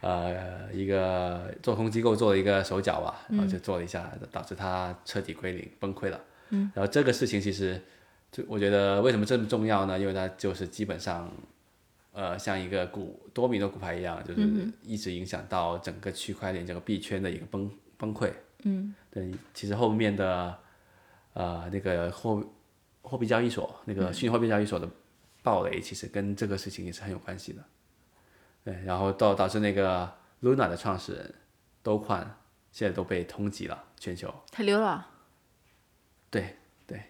[0.00, 7.78] 呃一个做空机构做了一个手脚吧，然后就做了一下，导致它彻底归零崩溃了，嗯，然后这个事情其实
[8.32, 9.98] 就我觉得为什么这么重要呢？
[9.98, 11.30] 因为它就是基本上。
[12.18, 14.40] 呃，像一个股多米诺骨牌一样，就是
[14.82, 18.32] 一直影响到整个区块链这个币圈的一个崩崩溃。
[18.62, 20.56] 嗯，对，其实后面的
[21.34, 22.42] 呃那个货
[23.02, 24.88] 货币交易所那个虚拟货币交易所的
[25.46, 27.62] 暴雷，其实跟这个事情也是很有关系的。
[28.64, 31.34] 对，然后导导致那个 Luna 的创始人
[31.84, 32.36] 都宽
[32.72, 34.34] 现在都被通缉了，全球。
[34.50, 35.08] 他溜了，
[36.28, 37.00] 对对，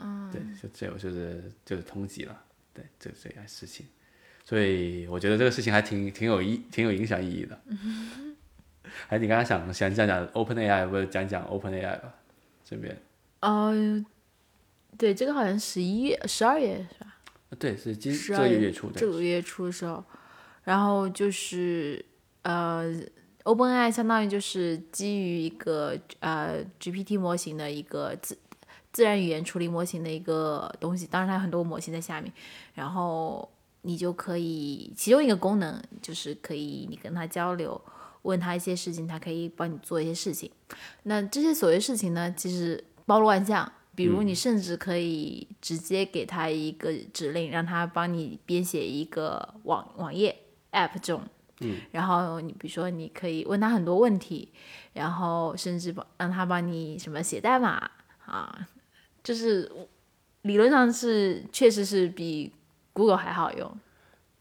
[0.00, 3.86] 嗯，对，就这有就是就是通缉了，对，这这件事情，
[4.44, 7.58] 所以我觉得这个事情还挺挺有意挺有影响意义的。
[9.08, 12.14] 哎，你刚刚想想讲讲 OpenAI，不是讲讲 OpenAI 吧？
[12.64, 12.94] 这边
[13.40, 13.72] 哦，
[14.98, 17.16] 对，这个好像十一月、十二月是吧？
[17.56, 20.04] 对，是今十这个二月初的，这个月初的时候，
[20.64, 22.04] 然后就是
[22.42, 22.84] 呃
[23.44, 28.36] ，OpenAI 相当于就是基于一个呃 GPT 模型的一个自
[28.92, 32.32] 自然语言处理模型的一个东西，当然它有很多模型在下面，
[32.74, 33.48] 然后
[33.82, 37.80] 你就可以其中一个功能就是可以你跟它交流。
[38.22, 40.50] 问他一些事情，他可以帮你做一些事情。
[41.04, 43.72] 那这些所谓事情呢，其实包罗万象。
[43.98, 50.36] 比如你甚至可以直接给他一个指令，让他帮你编写一个网网页
[50.70, 51.22] app 这种。
[51.62, 51.80] 嗯。
[51.90, 54.52] 然后你比如说，你可以问他很多问题，
[54.92, 57.90] 然后甚至帮让他帮你什么写代码
[58.24, 58.68] 啊，
[59.24, 59.68] 就是
[60.42, 62.52] 理论上是确实是比
[62.92, 63.76] Google 还好用，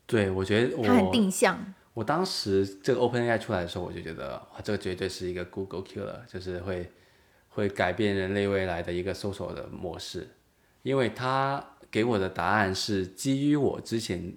[0.05, 1.73] 对我觉得它很定向。
[1.95, 6.91] 我当时这个 OpenAI 出来的时候，我就觉得哇，这个绝对是一个 Google killer，就是会
[7.57, 10.29] 会改变人类未来的一个搜索的模式，
[10.83, 14.31] 因为他给我的答案是基于我之前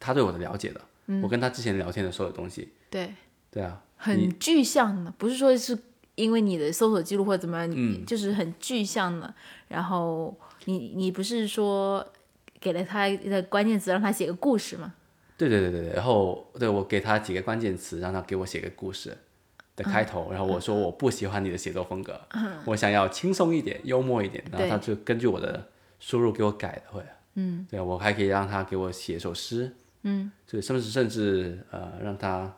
[0.00, 0.80] 他对我的了解的，
[1.22, 3.14] 我跟他之前聊天的所有东西，对。
[3.52, 5.78] 对啊，很具象的，不是说是
[6.16, 9.32] 因为你的搜索记录或者怎么样，嗯，就是很具象的。
[9.68, 12.04] 然后你你不是说
[12.58, 14.92] 给了他一个关键词，让他写个故事吗？
[15.38, 19.16] 对对对对对，然后对我给他几个关键词，让他给我写个故事
[19.76, 22.20] 的开头，然后我说我不喜欢你的写作风格，
[22.64, 27.02] 我想要轻松一点、幽默一点，然后他就根据我的输入给我改的会，
[27.34, 32.56] 嗯，对我还可以让他给我写首诗，嗯，对，甚至甚至呃让他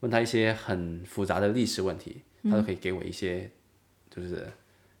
[0.00, 3.50] 问他一些很复杂的历史问题，他都可以给我一些
[4.10, 4.46] 就是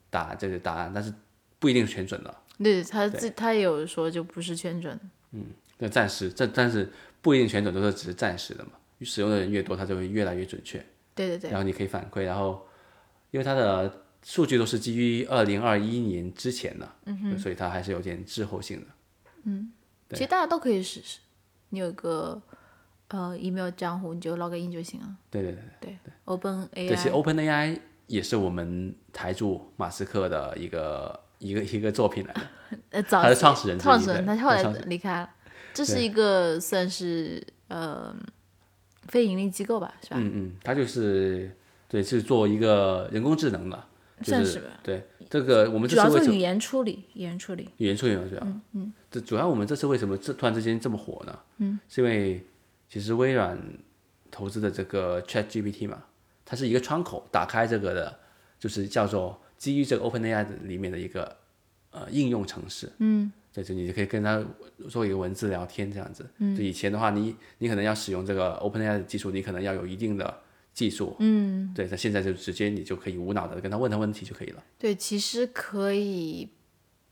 [0.08, 1.12] 答这个答案，但是
[1.58, 2.34] 不一定是全准的。
[2.58, 4.98] 对他自他也有说就不是全准，
[5.32, 5.46] 嗯
[5.78, 6.88] 那暂时这但是
[7.20, 10.84] 不一定全准都是只是暂时的嘛，使用的人越多，它就会越来越准确。
[11.14, 12.66] 对对对，然后你可以反馈，然后
[13.30, 18.86] 因为它的数据都是基于二零二一年之前的，嗯所以它还是有点滞后性的。
[19.44, 19.72] 嗯
[20.10, 21.20] 其实大家都可以试试。
[21.70, 22.40] 你有个
[23.08, 25.16] 呃 email 账户，你就 log in 就行了。
[25.30, 32.40] 对对对对对，Open 对，其实 AI，Open AI 也是我们台柱马斯克的一个一个一个作品来的。
[32.90, 35.30] 呃，早他的创始人创始人，他后来离开了。
[35.72, 38.14] 这是一个算是呃
[39.12, 40.16] 非盈利机构吧，是吧？
[40.18, 41.54] 嗯嗯，它就是
[41.86, 43.84] 对，是做一个人工智能的，
[44.22, 44.80] 就是算是吧。
[44.82, 47.68] 对这个我们主要做语言处理，语言处理。
[47.76, 51.38] 语言处理嘛，主要，嗯这主要我们这次为什么这突然之间这么火呢？
[51.58, 52.42] 嗯，是因为
[52.88, 53.60] 其实微软
[54.30, 56.02] 投资的这个 Chat GPT 嘛，
[56.46, 58.18] 它是一个窗口，打开这个的，
[58.58, 61.36] 就是叫做基于这个 OpenAI 里面的一个
[61.90, 62.90] 呃应用程式。
[62.96, 64.42] 嗯，对，就你就可以跟他
[64.88, 66.28] 做一个文字聊天这样子。
[66.38, 71.14] 嗯，就以前的话，你你可能要使用这个 OpenAI 的技术，你可能要有一定的技术。
[71.18, 74.64] 嗯，对，那现在就直接你就可以无脑的跟他问他问题就可以了。
[74.78, 76.48] 对，其实可以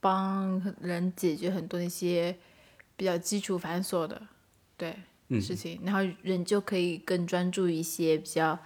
[0.00, 2.34] 帮人解决很多那些
[2.96, 4.20] 比较基础繁琐的
[4.76, 4.96] 对、
[5.28, 8.58] 嗯事情，然后人就可以更专注一些比较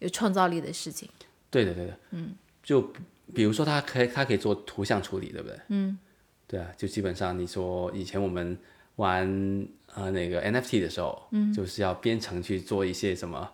[0.00, 1.08] 有创造力的事情。
[1.48, 2.92] 对的，对的，嗯，就
[3.32, 5.58] 比如说他可以，他可以做图像处理，对不对？
[5.68, 5.96] 嗯，
[6.50, 8.58] 对啊，就基本上你说以前我们
[8.96, 9.24] 玩
[9.94, 13.48] 呃那个 NFT 的时候，嗯，就是要编程去做一些什么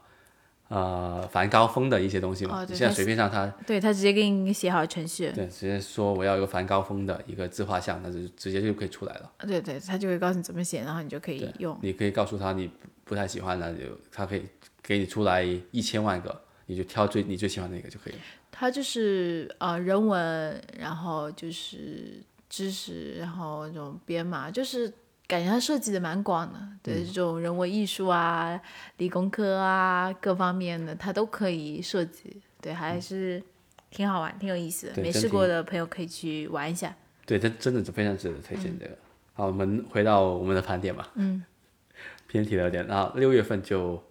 [0.68, 9.30] 呃梵高风的一些东西嘛，哦现在随便让他对他直接给你写好程序，对直接说我要一个梵高风的一个自画像，那就直接就可以出来了。
[9.40, 11.78] 对对，他就会告诉你怎么写，然后你就可以用。
[11.82, 14.42] 你可以告诉他你不不太喜欢的，就他可以
[14.82, 18.18] 给你出来一千万个，你就挑最你最喜欢的那个就可以了。
[18.50, 22.20] 它就是呃人文，然后就是
[22.56, 24.90] 知识，然后这种编码，就是
[25.26, 28.58] 感觉它设计的蛮广的，对、这种人文艺术啊、
[28.96, 33.42] 理工科啊各方面的，它都可以设计，对，还是
[33.90, 35.02] 挺好玩、挺有意思的。
[35.02, 36.96] 没试过的朋友可以去玩一下。
[37.26, 38.96] 对，这真的是非常值得推荐这个。
[39.34, 41.12] 好，我们回到我们的盘点吧。
[41.16, 41.44] 嗯，
[42.26, 42.86] 偏题了有点。
[42.86, 44.02] 然后六月份就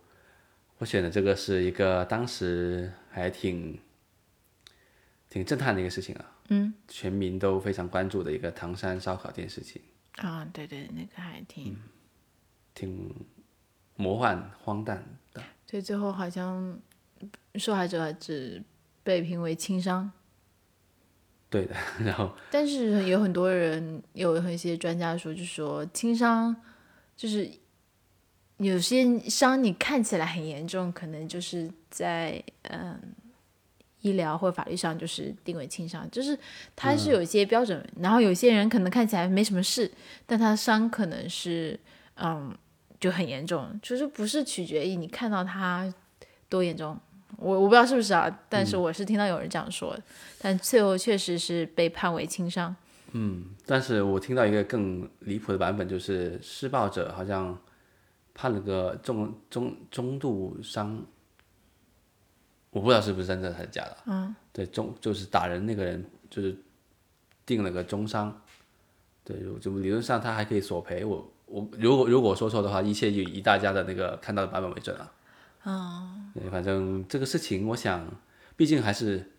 [0.78, 3.80] 我选的这个是一个当时还挺
[5.32, 6.26] 挺震撼的一个事情啊。
[6.50, 9.82] 嗯，全民都非常关注的一个唐山烧烤店事情，
[10.18, 11.76] 啊，对对，那个还挺，
[12.74, 13.14] 挺
[13.96, 15.04] 魔幻荒诞
[15.34, 15.42] 的。
[15.66, 16.80] 对，最后好像
[17.56, 18.64] 受害者只
[19.04, 20.12] 被评为轻伤。
[21.50, 26.56] 对的，然后但是有很多人，有一些专家说，就说轻伤，
[27.16, 27.50] 就是
[28.58, 33.00] 有些伤你看起来很严重，可能就是在嗯
[34.06, 36.38] 医疗或法律上就是定为轻伤，就是
[36.76, 37.84] 它是有一些标准。
[38.00, 39.92] 然后有些人可能看起来没什么事，
[40.28, 41.80] 但他伤可能是
[42.18, 42.56] 嗯
[43.00, 45.92] 就很严重，就是不是取决于你看到他
[46.48, 46.96] 多严重。
[47.38, 50.04] 我我不知道是不是啊，但是我是听到有人这样说的，
[50.40, 52.74] 但最后确实是被判为轻伤。
[53.18, 57.58] 嗯但是我听到一个更离谱的版本，就是施暴者好像
[58.36, 61.04] 判了个中中中度伤，
[62.76, 63.98] 我不知道是不是真的还是假的。
[64.06, 66.54] 嗯，对，中就是打人那个人就是
[67.46, 68.42] 定了个中伤，
[69.24, 71.06] 对，就就理论上他还可以索赔。
[71.06, 75.12] 我我如果如果我说错的话，一切就以大家的那个看到的版本为准啊。
[75.64, 78.06] 嗯，对，反正这个事情，我想
[78.58, 79.32] 毕竟还是。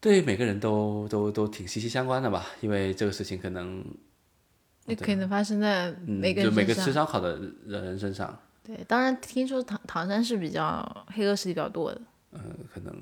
[0.00, 3.82] 对每个人都都都挺息息相关的吧，因为这个事情可能
[4.84, 6.74] 那可能发生在嗯，每个人就每个。
[6.74, 11.98] 吃烧烤的人身上，对，当然听说唐唐山是比较黑恶势力比较多的。
[12.34, 12.40] 呃，
[12.72, 12.94] 可能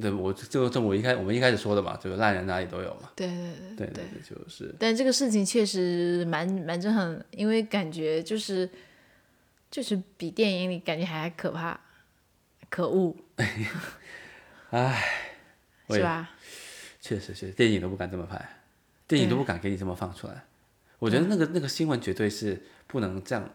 [0.00, 3.76] 对我就这么我一开我们一开始说的嘛，这个烂人哪里都有嘛，对对对。
[3.76, 8.68] 对对对，就是但这个事情确实蛮蛮震撼，因为感觉就是
[9.70, 11.78] 就是比电影里感觉还可怕、
[12.70, 13.14] 可恶，
[14.70, 15.04] 哎
[15.90, 16.30] 是吧？
[17.00, 18.60] 确实是电影都不敢这么拍，
[19.06, 20.44] 电影都不敢给你这么放出来。
[20.98, 23.48] 我觉得那个那个新闻绝对是不能这样，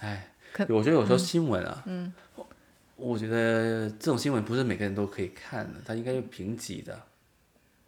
[0.00, 2.12] 哎可，我觉得有时候新闻啊，嗯，
[2.96, 6.98] 我觉得这种新闻不是每个人都可以看的，它应该有评级的，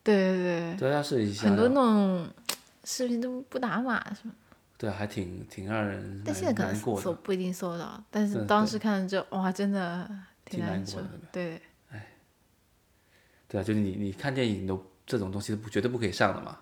[0.04, 2.28] 对对对，对，要是一下很多那种
[2.84, 4.32] 视频都不打码什么，
[4.76, 10.08] 对，还挺挺让人但现在可能搜不一定搜到，但是当时看了就哇，真的
[10.44, 11.10] 挺难受的。
[11.32, 13.60] 对，对。
[13.60, 16.58] 啊，就是你你看电影都这种东西不绝对不可以上的嘛，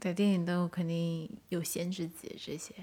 [0.00, 2.74] 对，电影都肯定有限制级这些。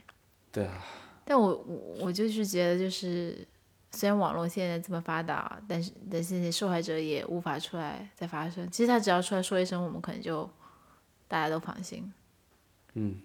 [0.51, 0.83] 对啊，
[1.25, 3.47] 但我我我就是觉得，就是
[3.97, 8.69] 虽然网络现在这么发达，但是但是现在受害者也无法出来再发声。
[8.69, 10.47] 其实他只要出来说一声，我们可能就
[11.27, 12.13] 大家都放心。
[12.93, 13.19] 嗯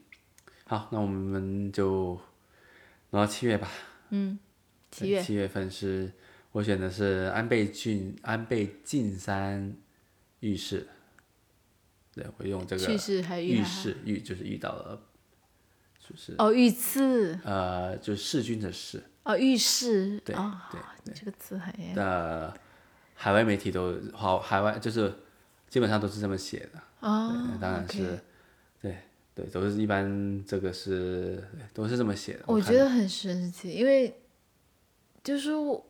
[0.65, 2.19] 好，那我们就
[3.11, 3.69] 挪到七月吧。
[4.09, 4.39] 嗯
[4.91, 6.11] 七月七月份是
[6.53, 9.77] 我选的是安倍晋安倍晋三
[10.41, 10.89] 遇事，
[12.15, 15.01] 对我用这去个世还遇事遇就是遇到了，
[15.99, 20.53] 就是哦，遇刺呃就是弑君的弑哦，浴室对哦，
[21.05, 22.53] 对这个词很的
[23.15, 25.13] 海外媒体都好海外就是
[25.69, 28.21] 基本上都是这么写的，哦对，当然是
[28.81, 28.99] 对
[29.35, 34.21] 对都是一般这个是都是这么写的，我觉得很神奇，因为
[35.23, 35.87] 就是我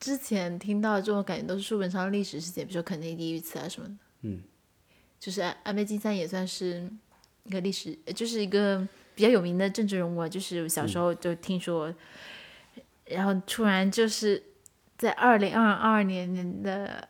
[0.00, 3.94] 之前听到这种感觉都是书本上的历史事件，比如说肯尼迪遇刺啊什么的。
[4.22, 4.42] 嗯，
[5.20, 6.90] 就是安安倍晋三也算是
[7.44, 10.28] 一个历史，呃就是一个比较有名的政治人物啊。
[10.28, 11.94] 就是小时候就听说，
[13.12, 14.42] 然后突然就是
[14.98, 17.08] 在二零二二年的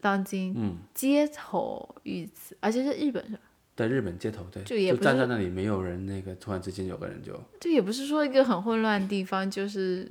[0.00, 3.40] 当今，嗯，街头遇刺，而且是日本是吧？
[3.76, 10.08] 在日本街头对，就也就站在那里没有人，那个突然之间有个人就这也不是说一个很混乱的地方，就是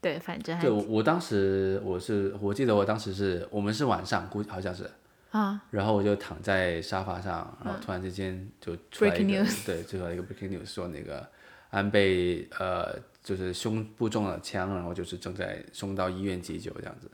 [0.00, 4.90] 对，反正还对我我当时我是我记得我当时是我们是晚上估计好像是，
[5.32, 11.28] 啊，然后我就躺在沙发上，然后突然之间就出来一个对，就出来一个 breaking news 说那个
[11.74, 17.10] 安倍呃就是胸部中了枪，然后就是正在送到医院急救这样子。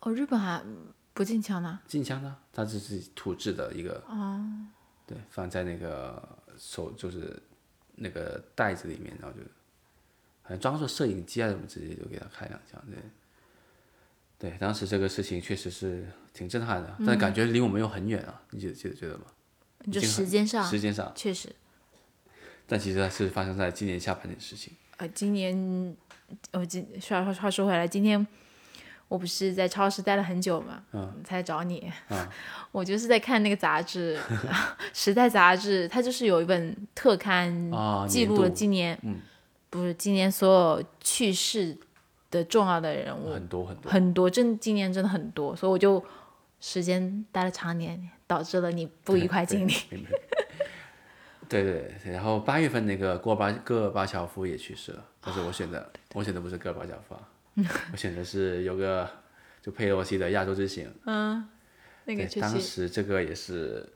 [0.00, 0.64] 哦，日本还
[1.12, 1.78] 不禁枪呢。
[1.86, 4.40] 进枪呢，它只是土制的一个哦，
[5.06, 7.38] 对，放在那个手就是
[7.94, 9.44] 那个袋子里面，然后就
[10.42, 12.96] 好像装作摄影机啊什么，直接就给他开两枪，对。
[14.38, 19.24] 对，当时这个事情确实是挺震撼的，但感觉离我们又很远啊，你记得记得觉得吗？
[19.84, 21.54] 你就时间上时间上，确实，
[22.70, 24.72] 但其实它是发生在今年下半年的事情。
[24.98, 25.96] 呃，今年
[26.52, 28.24] 我今话话话说回来，今天
[29.08, 31.92] 我不是在超市待了很久嘛，嗯，才找你，
[32.70, 34.16] 我就是在看那个杂志，
[34.92, 38.96] 《时代》杂志，它就是有一本特刊，啊记录了今年，
[39.68, 41.76] 不是今年所有去世
[42.30, 46.04] 的重要的人物，很多很多，很多，真今年真的很多，所以我就
[46.60, 49.74] 时间待了长年，导致了你不愉快经历。
[51.50, 51.62] 对。
[52.02, 57.28] 对然后八月份那个戈尔巴戈尔巴乔夫也去世了，但是我选的我选的不是戈尔巴乔夫啊，
[57.92, 59.08] 我选的是有个
[59.60, 61.46] 就佩洛西的亚洲之行，嗯
[62.04, 63.86] 那个，当，时这个也是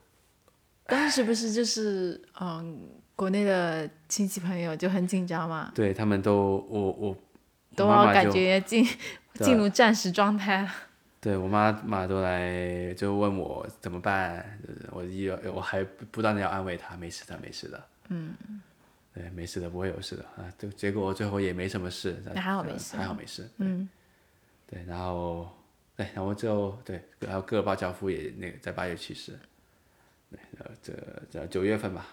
[0.85, 7.17] 当时不是就是嗯，国内的亲戚朋友就很紧张嘛，对他们都我我
[7.75, 8.87] 都要感我妈妈就觉进
[9.41, 10.69] 进入战时状态了。
[11.25, 18.35] 对我妈妈都来就问我怎么办，就是我一我还不断的要安慰她，没事的，没事的，嗯，
[19.11, 20.53] 对，没事的，不会有事的啊。
[20.55, 23.89] 就结果最后也没什么事，那还好呃没事还好没事，嗯，
[24.67, 25.49] 对，然后
[25.95, 29.31] 对，然后最后对，还有戈尔巴乔夫也那个在八月去世，
[30.29, 30.93] 对，然后这
[31.31, 32.05] 这九月份吧，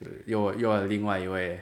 [0.00, 1.60] 就又又有另外一位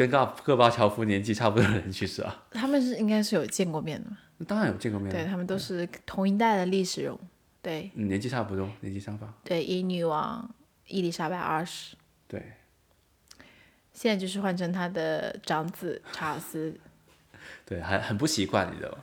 [0.00, 7.20] 跟戈戈巴乔夫年纪差不多的人去世啊，他们是应该是有见过面的嘛，当然有见过面了，对他们都是同一代的历史人物。
[7.60, 10.48] 对嗯，年纪差不多，年纪相仿，对，英女王
[10.86, 11.94] 伊丽莎白二世，
[12.26, 12.52] 对。
[13.92, 16.74] 现在就是换成他的长子查尔斯
[17.66, 18.98] 对，很很不习惯，你知道吗？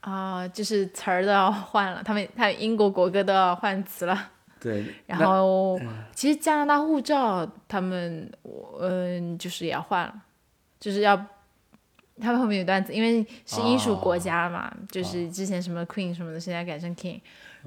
[0.00, 4.32] 啊、就是词儿都要换了，他们他们英国国歌都要换词了。
[4.64, 5.78] 对，然那后
[6.14, 8.32] 其实加拿大护照他们
[8.80, 10.22] 嗯就是也要换了，
[10.80, 11.14] 就是要
[12.18, 17.20] 他们后面有段子，因为是英属国家嘛，就是之前什么 Queen 什么的，现在改成 King，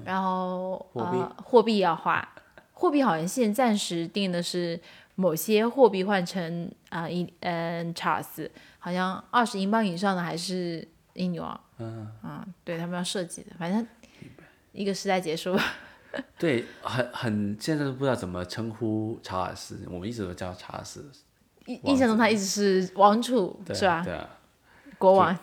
[0.04, 2.26] 然后货币呃货币要换，
[2.72, 4.80] 货币好像现在暂时定的是
[5.14, 13.86] 某些货币换成啊一嗯查尔斯，好像二十英镑以上的还是英女王，嗯对他们要设计的，反正
[14.72, 15.56] 一个时代结束。
[16.38, 21.10] 对，很很，现在都不知道怎么称呼查尔斯，我们一直都叫查尔斯，
[21.66, 24.02] 印印象中他一直是王储对是吧？
[24.02, 24.28] 对啊，
[24.96, 25.38] 国王，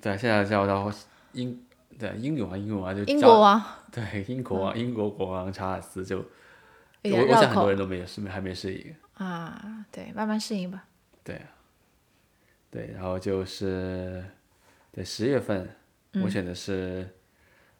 [0.00, 0.92] 对，现在叫到
[1.32, 1.64] 英，
[1.98, 6.18] 对英女王，英女王就英国王，对英国王，英国国王查尔斯就，
[7.02, 9.84] 有我我想很多人都没有是没还没适应，啊。
[9.90, 10.84] 对，慢慢适应吧。
[11.24, 11.46] 对啊，
[12.70, 14.22] 对，然后就是
[14.92, 15.68] 对十月份，
[16.22, 17.08] 我选的是、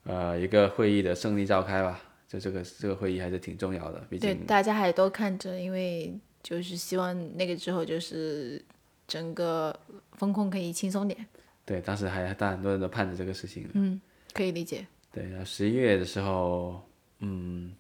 [0.05, 2.01] 呃一个会议的胜利召开吧，
[2.31, 8.65] 就这个这个会议还是挺重要的，毕对，竟大家还都看着，因为就是希望那个之后就是
[9.09, 9.77] 整个
[10.13, 11.27] 风控可以轻松点，
[11.65, 13.69] 对当时还大很多人都盼着这个事情。
[13.75, 14.01] 嗯
[14.33, 14.87] 可以理解。
[15.11, 16.81] 对，然后十一月的时候，
[17.19, 17.75] 嗯，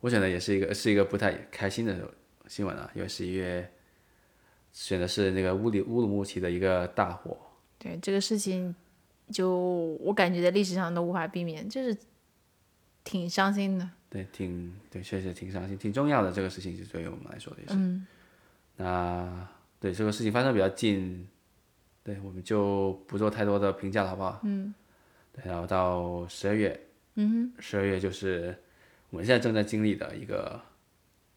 [0.00, 2.10] 我选的也是一个是一个不太开心的
[2.48, 3.70] 新闻啊，因为十一月
[4.72, 7.36] 选的是那个乌里乌鲁木齐的一个大火，
[7.78, 8.74] 对这个事情，
[9.30, 9.58] 就
[10.00, 11.94] 我感觉在历史上都无法避免，就是
[13.04, 13.88] 挺伤心的。
[14.08, 17.74] 对，挺对，确实挺伤心，挺重要的这个事情，是对于我们来说也是。
[17.74, 18.06] 嗯。
[18.76, 19.48] 那
[19.78, 21.28] 对这个事情发生比较近，
[22.02, 24.40] 对，我们就不做太多的评价了，好不好？
[24.44, 24.74] 嗯。
[25.32, 26.80] 对，然后到十二月，
[27.14, 28.56] 嗯哼，十二月就是
[29.10, 30.60] 我们现在正在经历的一个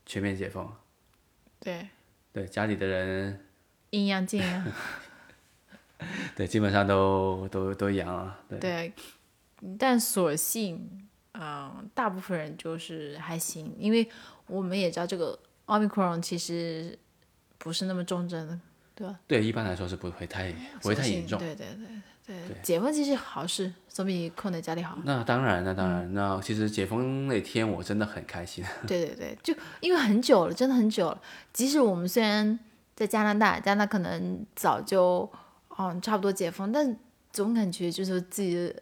[0.05, 0.71] 全面解封。
[1.59, 1.87] 对。
[2.31, 3.43] 对，家里的人。
[3.89, 4.67] 阴阳镜啊。
[6.35, 8.39] 对，基本上都都都阳了。
[8.47, 8.59] 对。
[8.59, 8.93] 对，
[9.79, 11.06] 但所幸，
[11.39, 14.09] 嗯，大部分人就是还行，因为
[14.47, 16.97] 我们也知道这个奥密克戎其实
[17.57, 18.59] 不是那么重症的，
[18.95, 19.19] 对吧？
[19.27, 21.39] 对，一般来说是不会太不会太严重。
[21.39, 21.87] 对对对。
[22.27, 24.97] 对，解封其实好事，总比困在家里好。
[25.05, 28.65] 那当然，那当然，那其实解封那天我真的很开心。
[28.85, 31.21] 对对对，就因为很久了，真的很久了。
[31.53, 32.59] 即使我们虽然
[32.97, 35.31] 在加拿大，加拿大可能早就
[35.77, 36.97] 嗯差不多解封，但
[37.31, 38.75] 总感觉就是自己的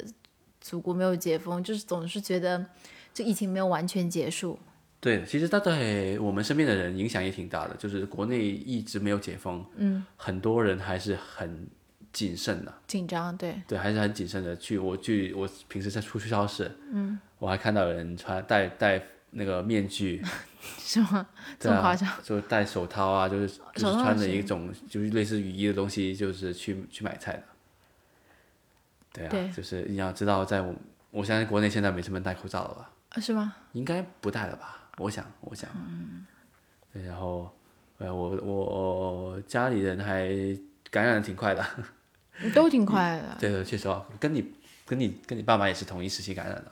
[0.66, 2.66] 祖国没有解封，就是总是觉得
[3.14, 4.58] 这疫情没有完全结束。
[5.00, 11.68] 对，其实它对我们身边的人影响也挺大的，就是国内一直没有解封，嗯，很多人还是很。
[12.16, 14.56] 谨慎的，紧张，对，对，还是很谨慎的。
[14.56, 20.24] 去，我去，我平时在出去超市，嗯，我还看到有人穿戴戴那个面具，
[20.80, 21.28] 是吗？
[21.60, 22.10] 这么夸张？
[22.24, 27.44] 就戴手套啊，就是就是穿着一种就是类似雨衣的东西，就是去去买菜的。
[29.16, 30.74] 对啊，就是你要知道，在我
[31.12, 32.92] 我相信国内现在没什么戴口罩了吧？
[33.10, 33.56] 啊，是吗？
[33.74, 34.90] 应该不戴了吧？
[34.98, 36.26] 我想，我想，嗯，
[36.94, 37.50] 对，然后，
[37.98, 40.28] 呃，我我家里人还
[40.90, 41.66] 感染的挺快的。
[42.54, 43.38] 都挺快的。
[43.40, 44.54] 对 对，确实啊，跟你
[44.86, 46.72] 跟你跟你爸妈也是同一时期感染的。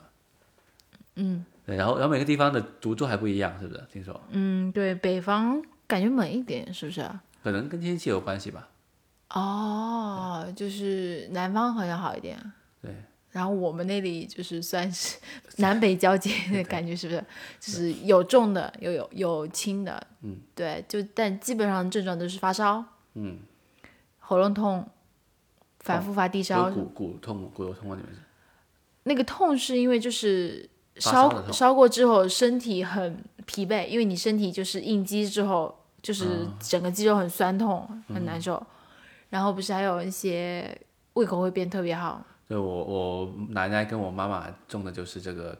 [1.16, 1.44] 嗯。
[1.66, 3.82] 对，然后然后每个地方的毒株还不一样，是不是？
[3.90, 4.20] 听说。
[4.30, 7.08] 嗯，对，北方感觉猛一点，是不是？
[7.42, 8.68] 可能跟天气有关系吧。
[9.34, 12.38] 哦，就是南方好像好一点。
[12.80, 12.94] 对。
[13.30, 15.18] 然后我们那里就是算是
[15.58, 17.24] 南北交界的感觉，是不是？
[17.60, 20.06] 就是有重的，有有有轻的。
[20.22, 20.38] 嗯。
[20.54, 22.84] 对，就但基本上症状都是发烧。
[23.14, 23.38] 嗯。
[24.18, 24.88] 喉咙痛。
[25.80, 27.96] 反复发低烧，骨骨痛、骨头痛啊！
[28.00, 28.20] 你们是
[29.02, 30.66] 那个痛是因为就是
[30.96, 38.66] 烧烧过之后身体很疲惫，因为你身体就是应激之后，就是整个肌肉很酸痛，很难受。
[39.34, 40.80] 然后不是还有一些
[41.14, 42.24] 胃口会变特别好。
[42.46, 45.58] 对我我奶奶跟我妈妈种的就是这个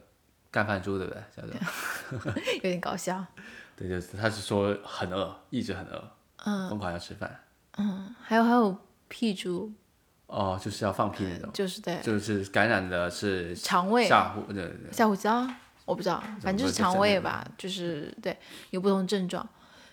[0.49, 1.21] 干饭猪，对不对？
[1.37, 3.25] 叫做 有点搞笑。
[3.75, 6.05] 对，就是他是说很饿，一直很饿，
[6.45, 7.41] 嗯，疯狂要吃饭。
[7.79, 8.77] 嗯，还有还有
[9.09, 9.73] 屁猪。
[10.27, 15.45] 哦，就是要放屁那种，就是对，就是感染的是肠胃下呼，对对下呼吸道，
[15.85, 18.39] 我不知道，反正就是肠胃吧，就是对，
[18.71, 19.45] 有不同症状，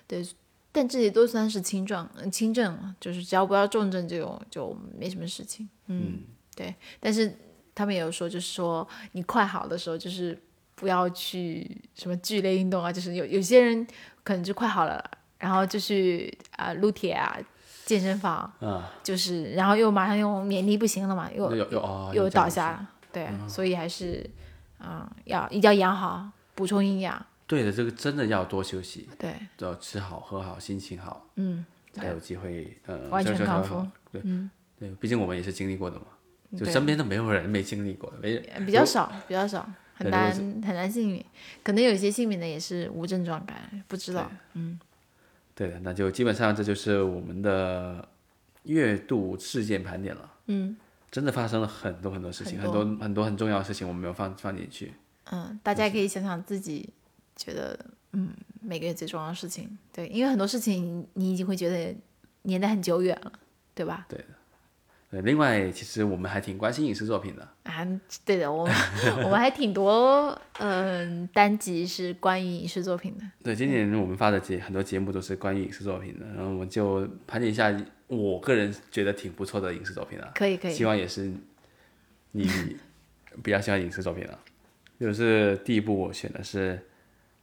[0.06, 0.24] 对，
[0.72, 6.19] 但这些都算是轻症，轻症，就是只要不要重症，就就没什么事情，嗯，
[6.55, 7.38] 对，但是
[7.76, 10.41] 他们也有说，就是说你快好的时候，就是
[10.76, 13.86] 不要去什么剧烈运动啊，就是有有些人
[14.24, 15.03] 可能就快好了，
[15.38, 17.38] 然后就去啊撸铁啊。
[17.84, 24.30] 健身房，嗯，就是，然后又马上又免疫力不行了嘛，又又又倒下了，对，所以还是，
[24.80, 27.26] 嗯，要一定要养好，补充营养。
[27.52, 33.86] 对的，这个真的要多休息，对，要吃好喝好，心情好，嗯，才有机会，呃，完全康复。
[34.10, 34.22] 对，
[34.80, 36.06] 对，毕竟我们也是经历过的嘛，
[36.58, 41.26] 就身边都没有人没经历过，没比较少，比较少，很难很难幸运，
[41.62, 44.80] 可能有一些幸运的也是无症状感，不知道，嗯。
[45.54, 48.08] 对的，那就基本上这就是我们的
[48.64, 50.34] 月度事件盘点了。
[50.45, 50.78] 嗯，
[51.12, 54.93] 真的发生了很多很多事情，很多很多很重要的事情，我们没有放放进去。
[55.26, 56.89] 嗯，大家可以想想自己
[57.42, 57.78] 觉得，
[58.14, 58.30] 嗯，
[58.62, 59.78] 每个月最重要的事情。
[59.92, 61.96] 对，因为很多事情你已经会觉得
[62.44, 63.34] 年代很久远了，
[63.74, 64.06] 对吧？
[64.08, 64.26] 对的。
[65.10, 67.86] 对，另外其实我们还挺关心影视作品的啊。
[68.24, 68.76] 对的，我们
[69.24, 73.26] 我们还挺多嗯单集是关于影视作品的。
[73.44, 77.76] 对，今年我们发的节很多节目都是关于影视作品的，然后我们就盘点一下
[78.08, 80.32] 我个人觉得挺不错的影视作品啊。
[80.36, 80.74] 可以可以。
[80.74, 81.34] 希望也是
[82.32, 82.48] 你
[83.44, 84.39] 比较喜欢影视作品啊。
[84.98, 86.76] 就是第一部我选的是《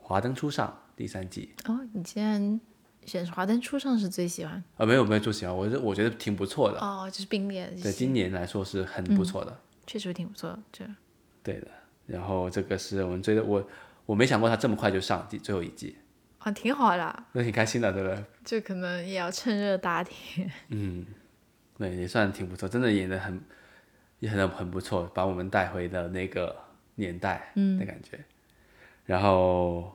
[0.09, 1.55] 华灯初上》第三季。
[1.67, 2.59] 哦，你竟然。
[3.07, 4.85] 选《华灯初上》是最喜欢啊？
[4.85, 7.67] 没有没有最喜欢，我我觉得挺不错的哦，就是并列。
[7.83, 10.59] 对，今年来说是很不错的，确实挺不错的。
[10.71, 10.85] 这
[11.43, 11.69] 对的，
[12.07, 13.67] 然后这个是我们追的，我
[14.05, 15.97] 我没想过它这么快就上第最后一季
[16.41, 18.25] 啊，挺好的，那挺开心的，对不对？
[18.45, 20.51] 就可能也要趁热打铁。
[20.69, 21.07] 嗯，
[21.79, 23.41] 对，也算挺不错，真的演的很
[24.19, 26.55] 也很很不错，把我们带回了那个
[26.97, 28.23] 年代的感觉，
[29.07, 29.95] 然后。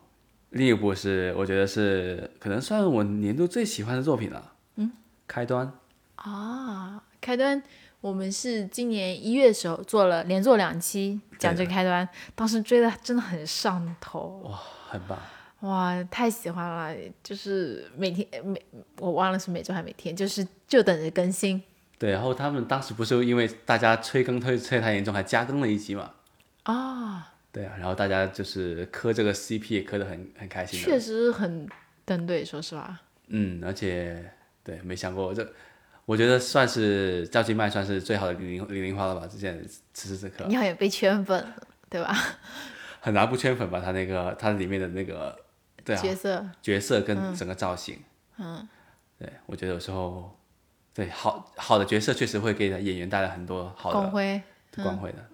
[0.53, 4.53] 另一部是我觉得是可能算我年度最喜欢的作品了。
[4.75, 4.91] 嗯，
[5.27, 5.71] 开端。
[6.15, 7.61] 啊，开端，
[8.01, 14.41] 我们是今年一月的时候做了连做两期讲这个开端，当时追的真的很上头。
[14.45, 15.17] 哇，很棒。
[15.61, 18.61] 哇，太喜欢了，就是每天每
[18.99, 21.61] 我忘了是每周还每天，就是就等着更新。
[21.97, 26.11] 对，然后他们当时不是因为大家催更推催太严重，还加更了一集嘛？
[26.63, 30.79] 啊，对啊，然后大家就是磕这个 CP 也磕得很很开心。
[30.79, 31.69] 确实很
[32.03, 32.99] 登对，说实话。
[33.27, 34.29] 嗯，而且
[34.63, 35.47] 对，没想过这，
[36.05, 39.27] 我觉得算是赵今麦算是最好的零零零零花了吧？
[39.27, 41.55] 之前此时此刻你好像被圈粉了，
[41.89, 42.11] 对吧？
[42.99, 43.79] 很难不圈粉吧？
[43.79, 45.37] 他那个他里面的那个
[45.85, 47.99] 对啊角色，角色跟整个造型，
[48.39, 48.67] 嗯，
[49.19, 50.35] 对我觉得有时候
[50.93, 54.41] 对好好的角色确实会给演员带来很多好的光辉，
[54.75, 55.29] 光辉的。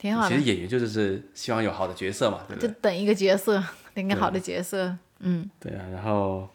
[0.00, 0.42] 挺好的其实。
[0.48, 2.68] 演员就是是希望有好的角色嘛，对不对？
[2.68, 3.62] 就等一个角色，
[3.94, 4.96] 等一个好的角色。
[5.18, 6.48] 嗯对啊，然后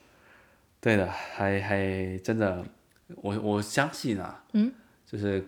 [0.81, 2.65] 对的，还还真的，
[3.17, 4.73] 我我相信啊，嗯，
[5.05, 5.45] 就是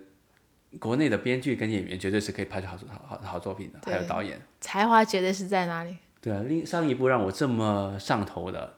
[0.79, 4.39] 国内的编剧跟演员绝对是可以拍出好好好好作品的，还有导演。
[4.61, 5.97] 才华绝对是在哪里？
[6.21, 8.75] 对啊，另上一部让我这么上头的，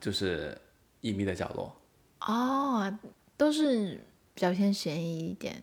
[0.00, 0.50] 就是
[1.02, 1.80] 《隐秘的角落
[2.20, 2.98] 哦，
[3.36, 4.00] 都是
[4.34, 5.54] 比较偏悬疑一点，》。《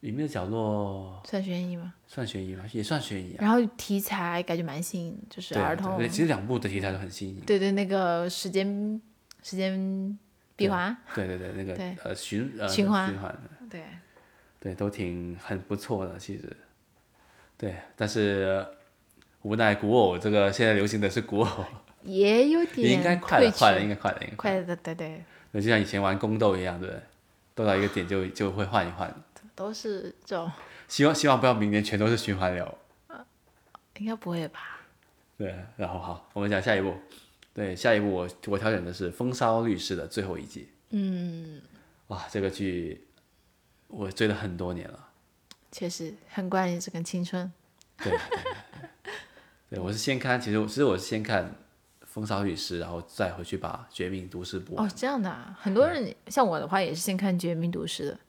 [0.00, 2.64] 隐秘的角落算悬疑吗？》算悬疑吗？
[2.72, 3.38] 也算悬疑啊。
[3.40, 7.40] 然后题材感觉蛮新颖，就是儿童，对，其实两部的题材都很新颖。
[7.46, 9.00] 对对，那个时间
[9.42, 10.18] 时间
[10.54, 11.74] 闭环，对对对，那个
[12.04, 13.36] 呃循呃循环循环，
[13.70, 13.82] 对，
[14.60, 16.56] 对，都挺很不错的，其实。
[17.56, 18.64] 对，但是
[19.42, 21.64] 无奈古偶这个现在流行的是古偶，
[22.02, 24.62] 也有点应该快了，快了，应该快了，应该快了。
[24.62, 27.02] 快的，对对，那，就像以前玩宫斗一样，对不对？
[27.54, 29.12] 斗到一个点就就会换一换。
[29.56, 30.52] 都是这种，
[30.86, 32.78] 希望希望不要明年全都是循环流。
[33.98, 34.78] 应该不会吧？
[35.38, 36.94] 对，然后好，我们讲下一步。
[37.54, 40.68] 对，下一步我我挑选的是《风骚律师》的最后一季。
[40.90, 41.62] 嗯，
[42.08, 43.06] 哇，这个剧
[43.88, 45.08] 我追了很多年了。
[45.72, 47.50] 确实很关于这个青春。
[47.96, 48.12] 对，
[49.70, 51.44] 对我是先看，其实其实我是先看
[52.02, 54.86] 《风骚律师》，然后再回去把《绝命毒师》播完。
[54.86, 58.20] 哦，这样的啊，很多人像我的话也是先看《绝命毒师》的，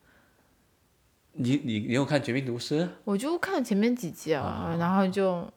[1.38, 2.82] 你你你有看《绝命毒师》？
[3.04, 5.50] 我就看前面几集啊，然后就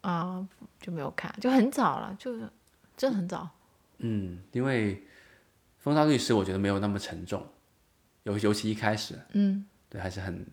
[0.00, 0.46] 啊、
[0.80, 2.32] 就没有看，就很早了，就
[2.96, 3.48] 真的很早。
[3.98, 4.96] 嗯，因为
[5.78, 7.46] 《风骚律师》我觉得没有那么沉重，
[8.22, 10.46] 尤尤其一开始，嗯，对，还是很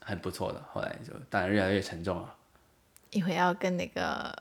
[0.00, 0.64] 很不错的。
[0.72, 2.34] 后来就当然越来越沉重了。
[3.10, 4.36] 一会要跟那个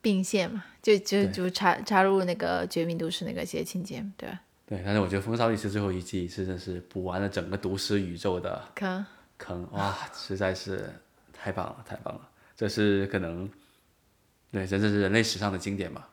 [0.00, 4.40] 并线嘛，就就就插插入那个《绝命毒师》那个些情节，对吧？
[4.66, 9.06] 对，但是我觉得《风骚律师》最后一季是真的是补完了整个毒师宇宙的坑，
[9.38, 10.92] 坑，哇，实在是
[11.32, 12.28] 太棒了，太棒了！
[12.56, 13.48] 这是可能，
[14.50, 16.10] 对，这这是人类史上的经典吧。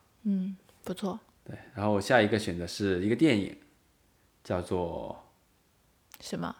[0.84, 3.58] 不错，对，然后我下一个选的是一个电影，
[4.43, 5.18] 叫做
[6.22, 6.56] 什么？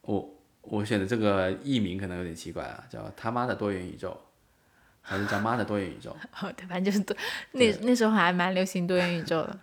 [0.00, 4.18] 我我选的这个译名可能有点奇怪啊，叫他妈的多元宇宙，
[5.02, 6.16] 还是叫妈的多元宇宙？
[6.40, 7.14] 哦，对，反正就是多
[7.52, 9.58] 那那时候还蛮流行多元宇宙的。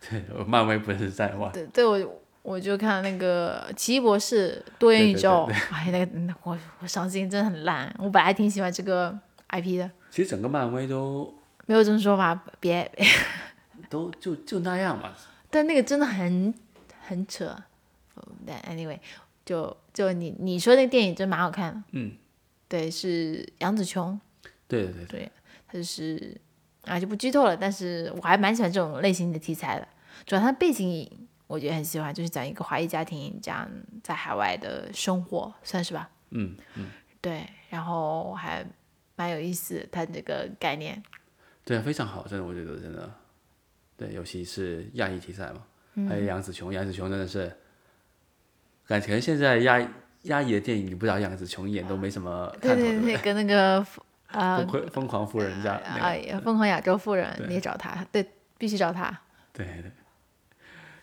[0.00, 7.92] 对，漫威不是在玩，对，对我我就看那个《奇异博士》多元宇宙，哎，那个嗯我我上心真的很烂。
[7.98, 9.18] 我本来挺喜欢这个
[9.48, 11.34] IP 的，其实整个漫威都
[11.66, 12.90] 没有这么说法，别。
[13.88, 15.12] 都就就那样嘛。
[15.48, 16.52] 但那个真的很
[17.02, 17.56] 很扯。
[18.68, 18.98] anyway，
[19.44, 21.82] 就就你你说那个电影真蛮好看的。
[21.92, 22.12] 嗯，
[22.68, 24.18] 对，是杨紫琼，
[24.66, 25.32] 对对对，对，
[25.68, 26.36] 她就是
[26.86, 29.86] 啊就不剧透了，但是我还蛮喜欢这种类型的题材的。
[30.24, 31.08] 主要它的背景
[31.46, 33.68] 我觉得很喜欢，就是讲一个华裔家庭这样
[34.02, 36.08] 在海外的生活，算是吧。
[36.30, 36.88] 嗯嗯，
[37.20, 38.64] 对，然后还
[39.14, 41.00] 蛮有意思，它这个概念。
[41.64, 43.12] 对啊，非常好，真的，我觉得真的，
[43.96, 45.62] 对，尤其是亚裔题材嘛，
[45.94, 47.52] 嗯还有杨紫琼，杨紫琼真的是，
[48.86, 49.88] 感觉现在亚
[50.22, 53.16] 亚裔的电影，你不知道杨紫琼演都没什么对，对对？
[53.18, 53.84] 跟那个
[54.28, 58.26] 呃疯狂疯狂富人家那个，啊，疯狂亚洲富人，你找他，对，
[58.58, 59.20] 必须找他。
[59.52, 59.90] 对对。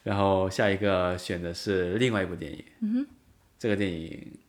[0.03, 3.07] 然后下一个选的是另外一部电影，嗯哼，
[3.57, 4.39] 这个电影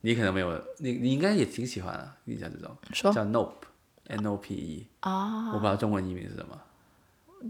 [0.00, 3.12] 你可能没有，你你应该也挺喜欢啊，你讲这种说。
[3.12, 6.60] 叫 Nope，N O P E，啊，我不知道中文译名是什么。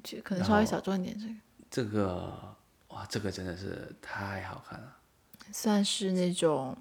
[0.03, 1.35] 就可能稍微小众一点，这个。
[1.69, 2.57] 这个
[2.89, 4.97] 哇，这个真的是太好看了，
[5.53, 6.77] 算是那种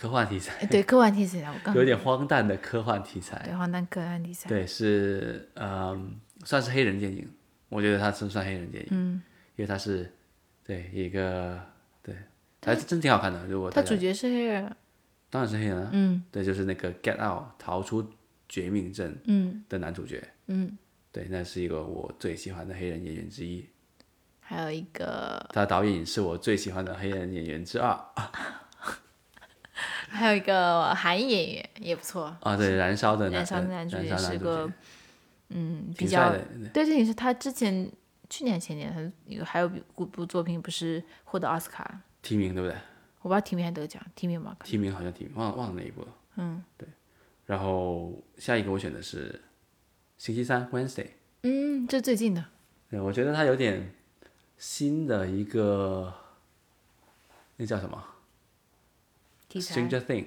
[0.00, 3.38] 科幻题材，哎对科幻题材，我刚有点荒诞的科幻题材。
[3.44, 7.28] 对荒诞科幻题材，对，是嗯，算是黑人电影，
[7.68, 9.22] 我觉得它真算黑人电影，嗯，
[9.56, 10.10] 因为它是
[10.64, 11.60] 对一个
[12.02, 12.16] 对，
[12.64, 13.46] 还是真挺好看的。
[13.46, 14.74] 如果大家他主角是黑人，
[15.28, 16.22] 当然是黑人啊，嗯。
[16.32, 18.10] 对，就是那个 Get Out 逃出
[18.48, 19.62] 绝命镇嗯。
[19.68, 20.78] 的男主角，嗯，
[21.12, 23.68] 对，那是一个我最喜欢的黑人演员之一。
[24.40, 27.94] 还有一个他的导演是我最喜欢的黑人演员之二
[30.10, 34.70] 还有一个韩裔演员也不错，啊，对，燃烧的男燃烧的男主角是个
[35.50, 36.32] 嗯比较
[36.72, 37.90] 对，这也是他之前
[38.28, 42.76] 去年前年他有还有部部作品不是获得奥斯卡，提名对不对？
[43.22, 44.56] 我不知道提名还得奖，提名吧。
[44.64, 46.08] 提名好像提名，忘了忘了哪一部了。
[46.36, 46.88] 嗯，对。
[47.46, 49.40] 然后下一个我选的是
[50.16, 51.08] 星期三 Wednesday。
[51.42, 52.44] 嗯，这最近的。
[52.88, 53.92] 对，我觉得他有点
[54.56, 56.14] 新的一个，
[57.56, 58.02] 那叫什么
[59.50, 60.24] 题材？Stranger Thing。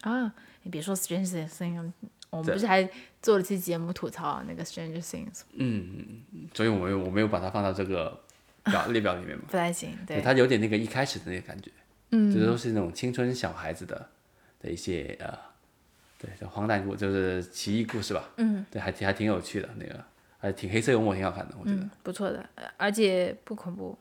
[0.00, 1.92] 啊，你别说 Stranger Things，
[2.30, 2.88] 我们不是还
[3.20, 6.22] 做了期节目吐槽那个 Stranger Things，嗯
[6.54, 8.18] 所以我没有我没有把它放到这个
[8.64, 9.44] 表列表里面嘛。
[9.48, 9.94] 不太行。
[10.06, 11.70] 对，它有点那个一开始的那个感觉，
[12.12, 14.08] 嗯，这都是那种青春小孩子的
[14.60, 15.36] 的一些呃，
[16.18, 20.02] 对，叫荒诞故，就是奇异故事吧，嗯，对，还挺还挺有趣的那个，
[20.38, 21.82] 还挺黑色幽默，挺好看的，我觉得。
[21.82, 23.98] 嗯，不错的，呃而且不恐怖。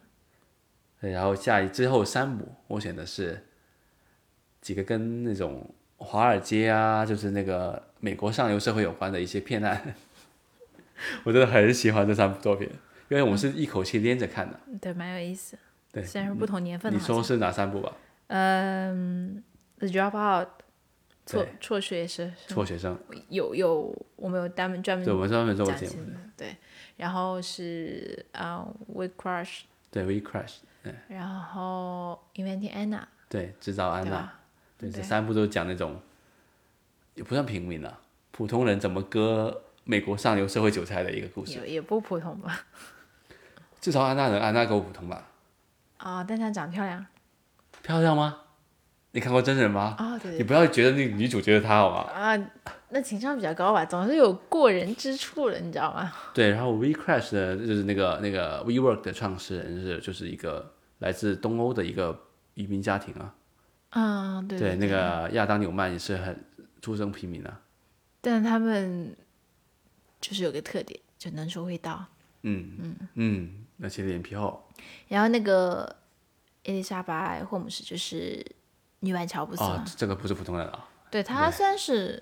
[1.01, 3.45] 对，然后下一之后三部，我选的是
[4.61, 9.95] 几个跟那种华尔街啊，就是那个美国上流社会有关的一些片案，
[11.23, 12.69] 我真的很喜欢这三部作品，
[13.09, 14.59] 因为我是一口气连着看的。
[14.81, 15.57] 对，蛮有意思。
[15.91, 16.97] 对虽然是不同年份的。
[16.97, 17.93] 你说是哪三部吧？
[18.27, 19.43] 嗯，
[19.79, 20.45] 《The Dropout》
[21.25, 22.97] 辍对辍学是辍学生，
[23.29, 26.03] 有有，我们有专门专门对，我们专门做过节目。
[26.05, 26.55] 的对，
[26.97, 29.45] 然后是啊，《We Crush》，
[29.91, 34.31] 对，We Crush，对然后《Inventing Anna》，对，制造安娜，
[34.79, 34.89] 对？
[34.89, 35.99] 对，这三部都讲那种，
[37.15, 37.99] 也不算平民了、
[38.31, 41.59] 普通人怎么割美国上流社会韭菜的一个故事。
[41.59, 42.65] 也也不普通吧？
[43.81, 45.27] 至少安娜能安娜够普通吧？
[45.97, 47.05] 啊，但她长得漂亮
[47.81, 48.41] 漂亮吗？
[49.11, 49.95] 你看过真人吗？
[49.97, 52.11] 啊，对对你不要觉得那个女主角是她好吗？
[52.11, 52.37] 啊，
[52.89, 56.11] 那情商比较高吧，总是有过人之处的，你知道吗？
[56.33, 62.17] 对，然后 We Crash 的就是那个那个 WeWork 的创始人是就是一个来自东欧的一个
[62.53, 63.33] 移民家庭啊。
[63.89, 66.43] 啊，对对，那个亚当纽曼也是很
[66.81, 67.59] 出生平民啊。
[68.21, 69.15] 但他们
[70.19, 72.05] 就是有个特点，就能说会道。
[72.43, 74.63] 嗯嗯嗯，而且脸皮厚。
[75.07, 75.95] 然后那个
[76.63, 78.45] 伊丽莎白·霍姆斯就是
[78.99, 80.85] 女版乔布斯哦，，这个不是普通人啊。
[81.09, 82.21] 对他虽然是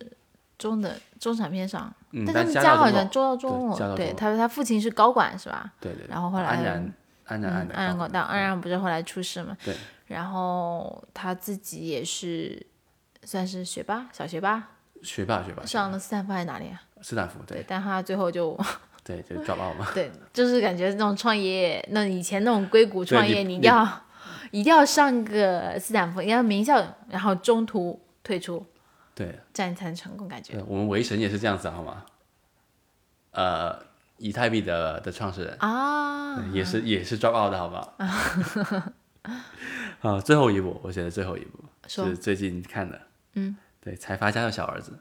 [0.57, 5.73] 中等中产偏上，嗯，但他们家家好像中到中落，对家道中落对他他父亲是高管是吧？
[5.81, 6.07] 对对。
[6.07, 6.93] 然后后来安然
[7.25, 9.57] 安然安然高广大，安然不是后来出事嘛？
[9.65, 9.75] 对。
[10.07, 12.65] 然后他自己也是
[13.23, 14.69] 算是学霸，小学霸，
[15.03, 16.81] 学霸学霸，上了斯坦福还是哪里啊？
[17.01, 18.57] 斯坦福对但他最后就
[19.03, 19.87] 对就抓包嘛。
[19.93, 24.01] 对，就是感觉那种创业，那以前那种硅谷创业，你你一定要
[24.51, 28.65] 一定要上个斯坦福，要名校，然后中途退出，
[29.13, 32.05] 对这样才能成功，感觉，我们维神也是这样子好吗？
[33.31, 33.77] 呃，
[34.17, 35.55] 以太币的的创始人。
[35.59, 36.43] 啊。
[36.53, 37.87] 也是也是 drop out 的好吗？
[37.97, 38.93] 啊，
[40.23, 43.01] 最后一部，我选的最后一部是最近看的，
[43.33, 44.97] 嗯，对，财阀家的小儿子，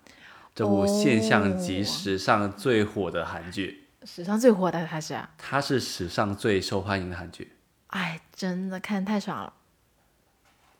[0.54, 7.52] 这部现象级哦史上最火的韩剧，史上最火的他是啊，它是史上最受欢迎的韩剧，
[7.88, 9.52] 哎，真的看得太爽了，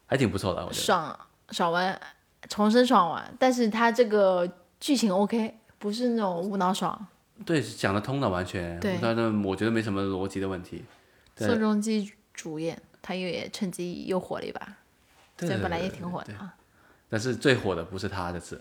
[0.06, 0.82] 还挺不错的，我觉得。
[0.82, 1.18] 爽
[1.50, 2.00] 爽完，
[2.48, 4.48] 重生爽完，但是他这个
[4.80, 7.06] 剧情 OK，不是那种无脑爽。
[7.44, 10.84] 对，讲得通的，完全，对但是我觉得没什么逻辑的问题。
[11.34, 14.58] 对宋仲基主演，他又也趁机又火了一把，
[15.36, 16.52] 对对虽然本来对对也挺火的啊。
[17.08, 18.60] 但是最火的不是他的字，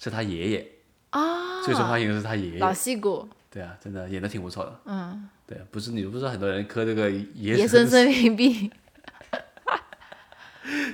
[0.00, 0.68] 是他爷爷
[1.10, 2.74] 啊，最受欢迎的是他爷爷老爷。
[2.74, 4.80] 戏骨，对啊，真的演的挺不错的。
[4.86, 8.66] 嗯，对啊，不是你不是说很多人磕这个爷爷孙孙命币。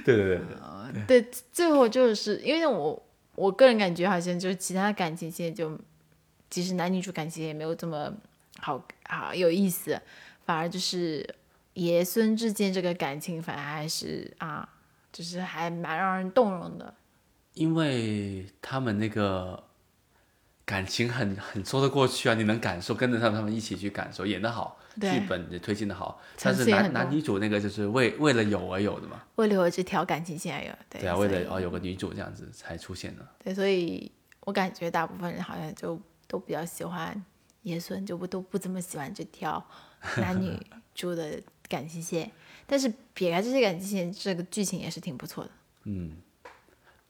[0.05, 0.41] 对对对
[1.07, 3.03] 对，对，最后就是因为我
[3.35, 5.78] 我个人感觉好像就是其他感情线就，
[6.51, 8.12] 其实男女主感情也没有这么
[8.59, 9.99] 好好有意思，
[10.45, 11.26] 反而就是
[11.75, 14.68] 爷孙之间这个感情，反而还是啊，
[15.12, 16.95] 就是还蛮让人动容的。
[17.53, 19.62] 因为他们那个
[20.64, 26.20] 感情很很说得过去啊，你能感受，跟得上他们一起去感受，演得好，对剧本也推进的好。
[26.37, 33.29] 层但是男男女主那个就是为为了有而有的嘛，为了有这条感情线而有，对对啊，为了哦有个女主这样子才出现的。
[33.45, 34.11] 对，所以
[34.41, 37.25] 我感觉大部分人好像就都比较喜欢
[37.62, 39.64] 爷孙，就不都不怎么喜欢这条
[40.16, 40.59] 男女
[40.95, 42.31] 主的感情线。
[42.67, 45.51] 但是撇开这些感情线，这个剧情也是挺不错的。
[45.85, 46.12] 嗯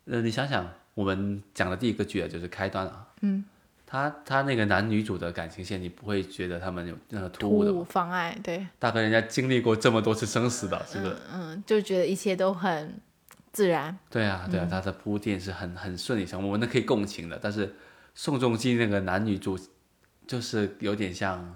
[0.06, 3.44] 呃，你想想，我们讲的第一个剧啊，就是开端啊，嗯，
[3.86, 11.16] 他他那个男女主的感情线，你不会觉得他们有任何突的妨碍，对，大哥，人家经历过这么多次生死的，是不是？
[11.32, 13.00] 嗯，就觉得一切都很
[13.52, 13.96] 自然。
[14.10, 17.38] 对啊，对啊，他的铺垫是很很顺理成章，我们可以共情的。
[17.40, 17.74] 但是
[18.14, 19.58] 宋仲基那个男女主，
[20.26, 21.54] 就是有点像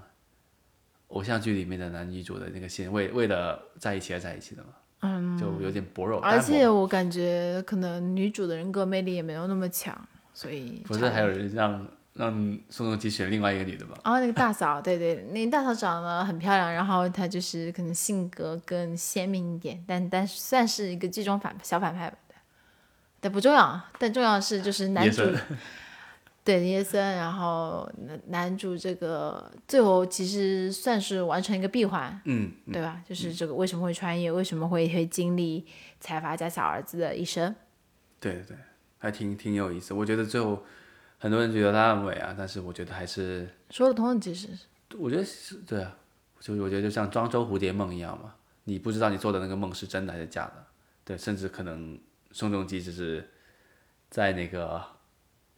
[1.08, 4.68] 偶像剧里面的男女主的那个心，为为了在一起而在一起的嘛，
[5.00, 6.20] 嗯，就有点薄弱。
[6.20, 9.96] 而且我感觉可能女主的人格魅力也没有那么强，
[10.34, 13.96] 所以不是还有人让让宋仲基选另外一个女的吗？
[14.04, 22.16] 哦那个大嫂，对对，那个大嫂长得很漂亮，然后她就是可能性格更鲜明一点，但但是算是一个剧中反小反派吧。
[23.20, 25.22] 但不重要啊，但重要的是就是男主
[26.48, 33.02] 对耶森，然后男男主这个最后其实算是完成一个闭环，嗯，对吧？
[33.06, 35.66] 就是这个为什么会穿越，为什么会会经历
[36.00, 37.54] 财阀家小儿子的一生。
[38.18, 38.56] 对对对，
[38.96, 39.92] 还挺挺有意思。
[39.92, 40.64] 我觉得最后
[41.18, 44.48] 很多人觉得他烂尾啊，但是我觉得还是，说得通，其实
[44.96, 45.94] 我觉得是对啊，
[46.40, 48.34] 就我觉得就像庄周蝴蝶梦一样嘛，
[48.64, 50.64] 你不知道你做的那个梦是真的还是假的，
[51.04, 52.00] 对，甚至可能
[52.32, 53.28] 宋仲基只是
[54.08, 54.82] 在那个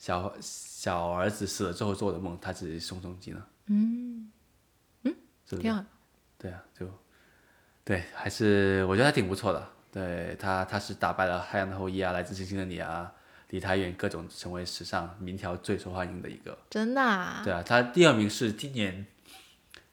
[0.01, 3.45] 小小儿子死了之后做的梦，他只是宋仲基呢。
[3.67, 4.33] 嗯
[5.03, 5.75] 嗯，是不是挺？
[5.75, 5.85] 好。
[6.39, 6.89] 对啊，就
[7.85, 9.69] 对，还是我觉得他挺不错的。
[9.93, 13.13] 对他，他是打败了《太阳的后裔》啊，《来自星星的你》啊，
[13.53, 16.57] 《梨泰院》各种成为史上民调最受欢迎的一个。
[16.71, 19.05] 真的、啊，对啊，他第二名是今年，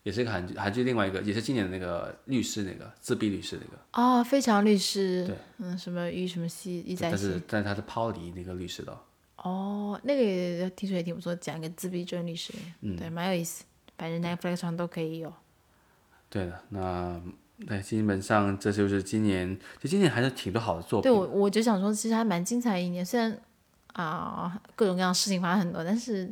[0.04, 8.98] 也是一个韩剧，韩剧另外一个也是今年的那个律师那个自闭律师那个，哦，非常律师，对，嗯，什么玉什么西一在但，是但是他是抛离那个律师的。
[9.38, 13.64] 哦，那个也听说也挺不错，讲一个自闭症律师，嗯对，蛮有意思，
[13.98, 15.34] 反正 Netflix 上都可以有。
[16.30, 17.22] 对的，那
[17.68, 21.12] 对，基本上这就是今年，就今年还是挺多好的作品对。
[21.12, 23.40] 我我就想说，其实还蛮精彩的一年，虽然
[23.94, 26.32] 啊、各种各样的事情发生很多，但是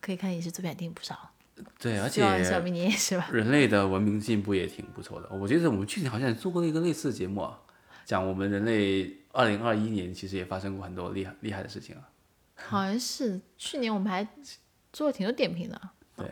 [0.00, 1.30] 可以看影视作品还挺不少。
[1.78, 3.28] 对，而希望小明你也是吧。
[3.32, 5.28] 人类的文明进步也挺不错的。
[5.30, 7.58] 我觉得我们去年好像也做过一个类似的节目啊，
[8.10, 12.10] 讲我们人类二零二一年其实也发生过很多厉害厉害的事情啊。
[12.56, 14.26] 好像是去年我们还
[14.92, 15.80] 做了挺多点评的。
[16.16, 16.28] 对，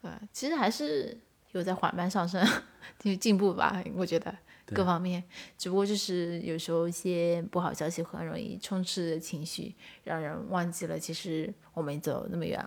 [0.00, 1.18] 对，其实还是
[1.50, 2.40] 有在缓慢上升，
[3.00, 4.32] 就是进步吧，我觉得
[4.66, 5.24] 各方面，
[5.58, 12.64] 只不过就是有时候一些不好消息很容易充斥着情绪，让人忘记了其实我们走那么远。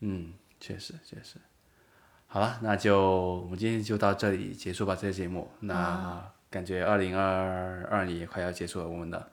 [0.00, 1.38] 嗯，确实确实。
[2.26, 5.48] 好了，那就我们今天就到这里结束吧，这个节目。
[5.60, 9.30] 那感觉二零二二年也快要结束了，我们的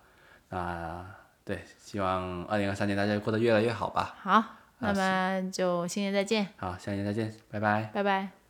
[0.49, 1.05] 那
[1.45, 4.16] 对，希望二零二三年大家过得越来越好吧。
[4.22, 4.43] 好，
[4.80, 7.89] 那么就新年再见，好，下年再见，拜拜。
[7.93, 8.43] 拜拜。